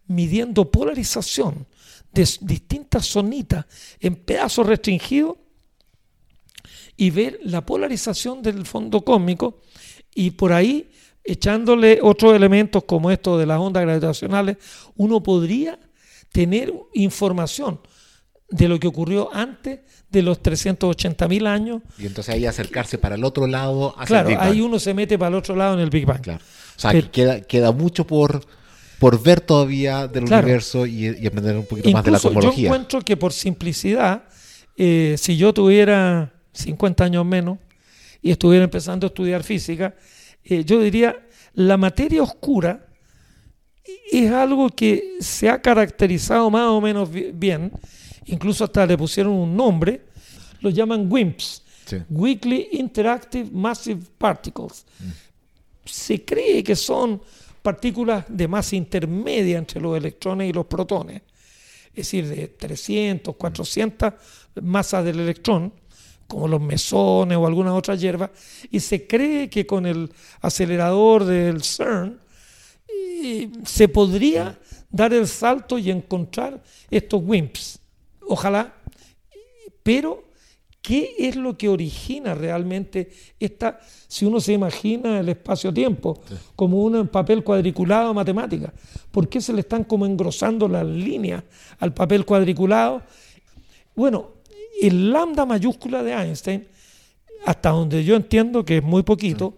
midiendo 0.08 0.72
polarización 0.72 1.68
de 2.14 2.26
distintas 2.40 3.08
zonitas 3.08 3.66
en 4.00 4.16
pedazos 4.16 4.66
restringidos 4.66 5.36
y 6.96 7.10
ver 7.10 7.38
la 7.44 7.66
polarización 7.66 8.42
del 8.42 8.66
fondo 8.66 9.02
cósmico 9.02 9.60
y 10.16 10.32
por 10.32 10.54
ahí 10.54 10.90
echándole 11.26 12.00
otros 12.02 12.34
elementos 12.34 12.86
como 12.86 13.12
esto 13.12 13.38
de 13.38 13.46
las 13.46 13.60
ondas 13.60 13.84
gravitacionales, 13.84 14.56
uno 14.96 15.22
podría 15.22 15.78
tener 16.32 16.74
información 16.94 17.82
de 18.50 18.70
lo 18.70 18.80
que 18.80 18.88
ocurrió 18.88 19.30
antes 19.34 19.82
de 20.10 20.22
los 20.22 20.42
380 20.42 21.28
mil 21.28 21.48
años. 21.48 21.82
Y 21.98 22.06
entonces 22.06 22.34
ahí 22.34 22.46
acercarse 22.46 22.98
para 22.98 23.16
el 23.16 23.26
otro 23.26 23.46
lado. 23.46 23.94
claro, 24.06 24.30
ahí 24.40 24.62
uno 24.62 24.80
se 24.80 24.94
mete 24.94 25.20
para 25.20 25.30
el 25.30 25.36
otro 25.36 25.58
lado 25.58 25.74
en 25.74 25.82
el 25.82 25.90
Big 25.90 26.06
Bang. 26.06 26.22
Claro. 26.22 26.44
O 26.80 26.82
sea, 26.82 27.02
queda, 27.02 27.42
queda 27.42 27.74
mucho 27.74 28.08
por, 28.08 28.42
por 29.00 29.22
ver 29.22 29.42
todavía 29.42 30.08
del 30.08 30.24
universo 30.24 30.86
y, 30.86 31.08
aprender 31.28 31.58
un 31.58 31.66
poquito 31.66 31.92
más 31.92 32.06
de 32.06 32.12
la 32.12 32.20
cosmología. 32.22 32.56
Yo 32.56 32.68
encuentro 32.68 33.02
que 33.02 33.18
por 33.18 33.34
simplicidad, 33.34 34.24
eh, 34.78 35.16
si 35.18 35.36
yo 35.36 35.54
tuviera 35.54 36.32
50 36.54 37.04
años 37.04 37.26
menos 37.26 37.58
y 38.22 38.32
estuviera 38.32 38.64
empezando 38.64 39.08
a 39.08 39.10
estudiar 39.10 39.44
física, 39.44 39.94
eh, 40.46 40.64
yo 40.64 40.80
diría, 40.80 41.20
la 41.54 41.76
materia 41.76 42.24
oscura 42.24 42.88
es 44.10 44.32
algo 44.32 44.70
que 44.70 45.18
se 45.20 45.50
ha 45.50 45.62
caracterizado 45.62 46.50
más 46.50 46.68
o 46.68 46.80
menos 46.80 47.10
bien, 47.34 47.74
incluso 48.26 48.64
hasta 48.64 48.86
le 48.86 48.98
pusieron 48.98 49.34
un 49.34 49.54
nombre, 49.54 50.06
lo 50.62 50.70
llaman 50.70 51.12
WIMPs, 51.12 51.62
Weakly 52.10 52.70
Interactive 52.72 53.50
Massive 53.52 54.02
Particles. 54.18 54.86
Mm 54.98 55.29
se 55.92 56.24
cree 56.24 56.64
que 56.64 56.76
son 56.76 57.22
partículas 57.62 58.26
de 58.28 58.48
masa 58.48 58.76
intermedia 58.76 59.58
entre 59.58 59.82
los 59.82 59.98
electrones 59.98 60.50
y 60.50 60.54
los 60.54 60.66
protones, 60.66 61.22
es 61.90 61.96
decir, 61.96 62.28
de 62.28 62.48
300, 62.48 63.36
400 63.36 64.14
masas 64.62 65.04
del 65.04 65.20
electrón, 65.20 65.74
como 66.28 66.48
los 66.48 66.62
mesones 66.62 67.38
o 67.38 67.48
alguna 67.48 67.74
otra 67.74 67.96
hierba, 67.96 68.32
y 68.70 68.80
se 68.80 69.08
cree 69.08 69.50
que 69.50 69.66
con 69.66 69.86
el 69.86 70.12
acelerador 70.42 71.26
del 71.26 71.64
CERN 71.64 72.20
eh, 72.88 73.50
se 73.66 73.88
podría 73.88 74.60
dar 74.90 75.14
el 75.14 75.28
salto 75.28 75.78
y 75.78 75.90
encontrar 75.92 76.62
estos 76.90 77.22
WIMPs. 77.24 77.80
Ojalá, 78.28 78.76
pero 79.84 80.29
¿Qué 80.90 81.14
es 81.20 81.36
lo 81.36 81.56
que 81.56 81.70
origina 81.70 82.34
realmente 82.34 83.12
esta, 83.40 83.80
si 84.08 84.26
uno 84.26 84.40
se 84.40 84.54
imagina 84.54 85.20
el 85.20 85.30
espacio-tiempo 85.30 86.20
como 86.56 86.82
un 86.82 87.08
papel 87.10 87.44
cuadriculado 87.44 88.12
matemática? 88.12 88.74
¿Por 89.12 89.30
qué 89.30 89.40
se 89.40 89.54
le 89.54 89.60
están 89.60 89.84
como 89.84 90.08
engrosando 90.08 90.68
las 90.68 90.88
líneas 90.88 91.44
al 91.78 91.94
papel 91.94 92.26
cuadriculado? 92.26 93.04
Bueno, 93.96 94.32
el 94.82 95.12
lambda 95.14 95.46
mayúscula 95.46 96.02
de 96.02 96.12
Einstein, 96.12 96.68
hasta 97.46 97.70
donde 97.70 98.04
yo 98.04 98.16
entiendo 98.16 98.66
que 98.66 98.78
es 98.78 98.84
muy 98.84 99.04
poquito, 99.04 99.58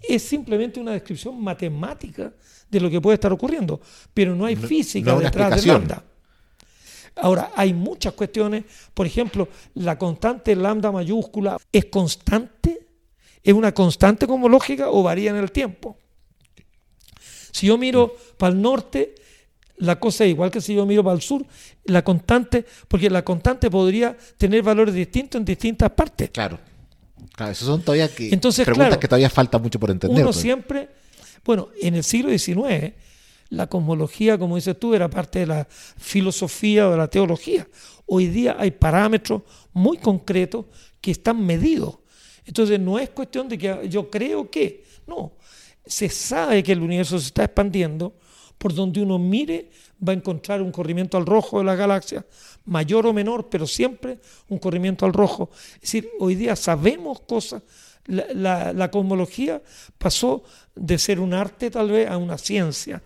es 0.00 0.22
simplemente 0.22 0.80
una 0.80 0.92
descripción 0.92 1.38
matemática 1.38 2.32
de 2.70 2.80
lo 2.80 2.88
que 2.88 2.98
puede 2.98 3.16
estar 3.16 3.30
ocurriendo, 3.30 3.78
pero 4.14 4.34
no 4.34 4.46
hay 4.46 4.56
física 4.56 5.18
detrás 5.18 5.62
de 5.62 5.70
lambda. 5.70 6.02
Ahora, 7.16 7.52
hay 7.54 7.72
muchas 7.72 8.12
cuestiones, 8.14 8.64
por 8.92 9.06
ejemplo, 9.06 9.48
la 9.74 9.96
constante 9.98 10.56
lambda 10.56 10.90
mayúscula, 10.90 11.58
¿es 11.70 11.86
constante? 11.86 12.86
¿Es 13.42 13.54
una 13.54 13.72
constante 13.72 14.26
como 14.26 14.48
lógica 14.48 14.90
o 14.90 15.02
varía 15.02 15.30
en 15.30 15.36
el 15.36 15.52
tiempo? 15.52 15.96
Si 17.52 17.68
yo 17.68 17.78
miro 17.78 18.16
para 18.36 18.52
el 18.52 18.60
norte, 18.60 19.14
la 19.76 20.00
cosa 20.00 20.24
es 20.24 20.30
igual 20.30 20.50
que 20.50 20.60
si 20.60 20.74
yo 20.74 20.84
miro 20.86 21.04
para 21.04 21.14
el 21.14 21.22
sur, 21.22 21.44
la 21.84 22.02
constante, 22.02 22.64
porque 22.88 23.10
la 23.10 23.24
constante 23.24 23.70
podría 23.70 24.16
tener 24.36 24.62
valores 24.62 24.94
distintos 24.94 25.38
en 25.38 25.44
distintas 25.44 25.90
partes. 25.90 26.30
Claro. 26.30 26.58
Claro, 27.34 27.52
eso 27.52 27.64
son 27.64 27.82
todavía 27.82 28.08
que, 28.08 28.30
Entonces, 28.32 28.64
preguntas 28.64 28.98
que 28.98 29.08
todavía 29.08 29.30
falta 29.30 29.58
mucho 29.58 29.78
por 29.80 29.90
entender. 29.90 30.16
Uno 30.16 30.26
pues. 30.26 30.36
siempre, 30.36 30.88
bueno, 31.44 31.68
en 31.80 31.94
el 31.94 32.04
siglo 32.04 32.30
XIX, 32.36 32.92
la 33.54 33.66
cosmología, 33.66 34.38
como 34.38 34.56
dices 34.56 34.78
tú, 34.78 34.94
era 34.94 35.08
parte 35.08 35.40
de 35.40 35.46
la 35.46 35.66
filosofía 35.68 36.88
o 36.88 36.92
de 36.92 36.96
la 36.96 37.08
teología. 37.08 37.66
Hoy 38.06 38.28
día 38.28 38.56
hay 38.58 38.70
parámetros 38.70 39.42
muy 39.72 39.98
concretos 39.98 40.66
que 41.00 41.12
están 41.12 41.44
medidos. 41.44 41.98
Entonces 42.44 42.78
no 42.78 42.98
es 42.98 43.10
cuestión 43.10 43.48
de 43.48 43.58
que 43.58 43.88
yo 43.88 44.10
creo 44.10 44.50
que, 44.50 44.84
no, 45.06 45.32
se 45.86 46.08
sabe 46.08 46.62
que 46.62 46.72
el 46.72 46.80
universo 46.80 47.18
se 47.18 47.26
está 47.26 47.44
expandiendo, 47.44 48.14
por 48.58 48.74
donde 48.74 49.02
uno 49.02 49.18
mire 49.18 49.70
va 50.06 50.12
a 50.12 50.16
encontrar 50.16 50.62
un 50.62 50.70
corrimiento 50.70 51.16
al 51.16 51.26
rojo 51.26 51.58
de 51.58 51.64
la 51.64 51.74
galaxia, 51.74 52.24
mayor 52.64 53.06
o 53.06 53.12
menor, 53.12 53.48
pero 53.48 53.66
siempre 53.66 54.18
un 54.48 54.58
corrimiento 54.58 55.06
al 55.06 55.12
rojo. 55.12 55.50
Es 55.76 55.82
decir, 55.82 56.10
hoy 56.18 56.34
día 56.34 56.56
sabemos 56.56 57.20
cosas, 57.20 57.62
la, 58.06 58.72
la 58.72 58.90
cosmología 58.90 59.62
pasó 59.98 60.44
de 60.74 60.98
ser 60.98 61.20
un 61.20 61.32
arte 61.32 61.70
tal 61.70 61.90
vez 61.90 62.08
a 62.08 62.18
una 62.18 62.36
ciencia 62.36 63.02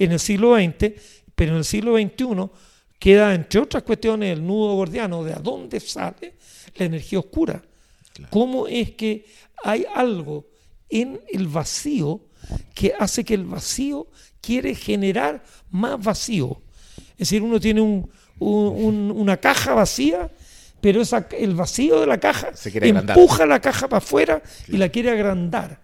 en 0.00 0.12
el 0.12 0.18
siglo 0.18 0.56
XX, 0.56 0.92
pero 1.34 1.52
en 1.52 1.58
el 1.58 1.64
siglo 1.64 1.96
XXI 1.96 2.50
queda, 2.98 3.34
entre 3.34 3.60
otras 3.60 3.82
cuestiones, 3.82 4.32
el 4.32 4.44
nudo 4.44 4.74
gordiano 4.74 5.22
de 5.22 5.34
a 5.34 5.38
dónde 5.38 5.78
sale 5.78 6.34
la 6.74 6.86
energía 6.86 7.18
oscura. 7.18 7.62
¿Cómo 8.30 8.66
es 8.66 8.92
que 8.92 9.26
hay 9.62 9.84
algo 9.94 10.46
en 10.88 11.20
el 11.30 11.48
vacío 11.48 12.22
que 12.74 12.94
hace 12.98 13.24
que 13.24 13.34
el 13.34 13.44
vacío 13.44 14.06
quiere 14.40 14.74
generar 14.74 15.44
más 15.70 16.02
vacío? 16.02 16.62
Es 17.12 17.28
decir, 17.28 17.42
uno 17.42 17.60
tiene 17.60 17.82
una 18.38 19.36
caja 19.36 19.74
vacía, 19.74 20.30
pero 20.80 21.02
esa, 21.02 21.28
el 21.38 21.54
vacío 21.54 22.00
de 22.00 22.06
la 22.06 22.18
caja 22.18 22.52
empuja 22.72 23.44
la 23.44 23.60
caja 23.60 23.86
para 23.86 23.98
afuera 23.98 24.42
y 24.66 24.78
la 24.78 24.88
quiere 24.88 25.10
agrandar. 25.10 25.78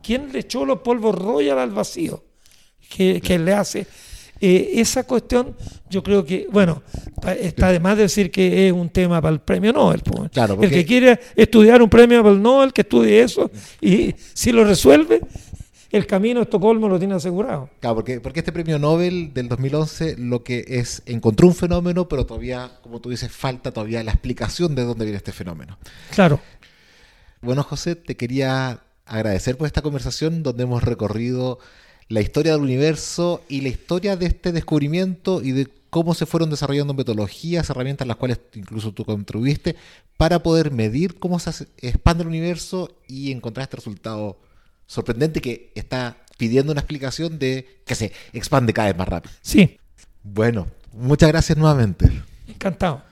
¿Quién 0.00 0.32
le 0.32 0.40
echó 0.40 0.64
los 0.64 0.78
polvos 0.78 1.16
royal 1.16 1.58
al 1.58 1.72
vacío? 1.72 2.27
¿Qué 2.88 3.38
le 3.38 3.52
hace 3.52 3.86
eh, 4.40 4.72
esa 4.74 5.02
cuestión, 5.02 5.56
yo 5.90 6.02
creo 6.02 6.24
que, 6.24 6.46
bueno, 6.50 6.82
está 7.40 7.72
de 7.72 7.80
más 7.80 7.98
decir 7.98 8.30
que 8.30 8.68
es 8.68 8.72
un 8.72 8.88
tema 8.88 9.20
para 9.20 9.34
el 9.34 9.40
premio 9.40 9.72
Nobel. 9.72 10.00
Pues. 10.00 10.30
El 10.62 10.70
que 10.70 10.84
quiere 10.84 11.18
estudiar 11.34 11.82
un 11.82 11.90
premio 11.90 12.22
para 12.22 12.34
el 12.34 12.42
Nobel, 12.42 12.72
que 12.72 12.82
estudie 12.82 13.22
eso, 13.22 13.50
y 13.80 14.14
si 14.34 14.52
lo 14.52 14.62
resuelve, 14.62 15.20
el 15.90 16.06
camino 16.06 16.38
a 16.38 16.42
Estocolmo 16.44 16.88
lo 16.88 16.98
tiene 16.98 17.14
asegurado. 17.14 17.68
Claro, 17.80 17.96
porque, 17.96 18.20
porque 18.20 18.40
este 18.40 18.52
premio 18.52 18.78
Nobel 18.78 19.32
del 19.34 19.48
2011 19.48 20.16
lo 20.18 20.44
que 20.44 20.64
es, 20.68 21.02
encontró 21.06 21.48
un 21.48 21.54
fenómeno, 21.54 22.08
pero 22.08 22.24
todavía, 22.24 22.78
como 22.82 23.00
tú 23.00 23.10
dices, 23.10 23.32
falta 23.32 23.72
todavía 23.72 24.04
la 24.04 24.12
explicación 24.12 24.76
de 24.76 24.84
dónde 24.84 25.04
viene 25.04 25.16
este 25.16 25.32
fenómeno. 25.32 25.78
Claro. 26.14 26.40
Bueno, 27.40 27.64
José, 27.64 27.96
te 27.96 28.16
quería 28.16 28.82
agradecer 29.04 29.56
por 29.56 29.66
esta 29.66 29.82
conversación 29.82 30.42
donde 30.42 30.62
hemos 30.62 30.84
recorrido 30.84 31.58
la 32.08 32.20
historia 32.20 32.52
del 32.52 32.62
universo 32.62 33.42
y 33.48 33.60
la 33.60 33.68
historia 33.68 34.16
de 34.16 34.26
este 34.26 34.52
descubrimiento 34.52 35.42
y 35.42 35.52
de 35.52 35.68
cómo 35.90 36.14
se 36.14 36.26
fueron 36.26 36.50
desarrollando 36.50 36.94
metodologías, 36.94 37.68
herramientas 37.70 38.04
en 38.04 38.08
las 38.08 38.16
cuales 38.16 38.40
incluso 38.54 38.92
tú 38.92 39.04
contribuiste 39.04 39.76
para 40.16 40.42
poder 40.42 40.70
medir 40.70 41.18
cómo 41.18 41.38
se 41.38 41.66
expande 41.78 42.22
el 42.22 42.28
universo 42.28 42.96
y 43.06 43.30
encontrar 43.30 43.64
este 43.64 43.76
resultado 43.76 44.38
sorprendente 44.86 45.40
que 45.40 45.70
está 45.74 46.16
pidiendo 46.36 46.72
una 46.72 46.80
explicación 46.80 47.38
de 47.38 47.82
que 47.84 47.94
se 47.94 48.12
expande 48.32 48.72
cada 48.72 48.88
vez 48.88 48.96
más 48.96 49.08
rápido. 49.08 49.34
Sí. 49.42 49.78
Bueno, 50.22 50.66
muchas 50.92 51.28
gracias 51.28 51.56
nuevamente. 51.58 52.10
Encantado. 52.46 53.02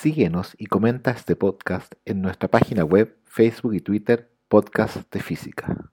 Síguenos 0.00 0.54
y 0.58 0.66
comenta 0.66 1.10
este 1.10 1.34
podcast 1.34 1.92
en 2.04 2.22
nuestra 2.22 2.48
página 2.48 2.84
web, 2.84 3.16
Facebook 3.24 3.74
y 3.74 3.80
Twitter, 3.80 4.30
Podcast 4.46 5.12
de 5.12 5.18
Física. 5.18 5.90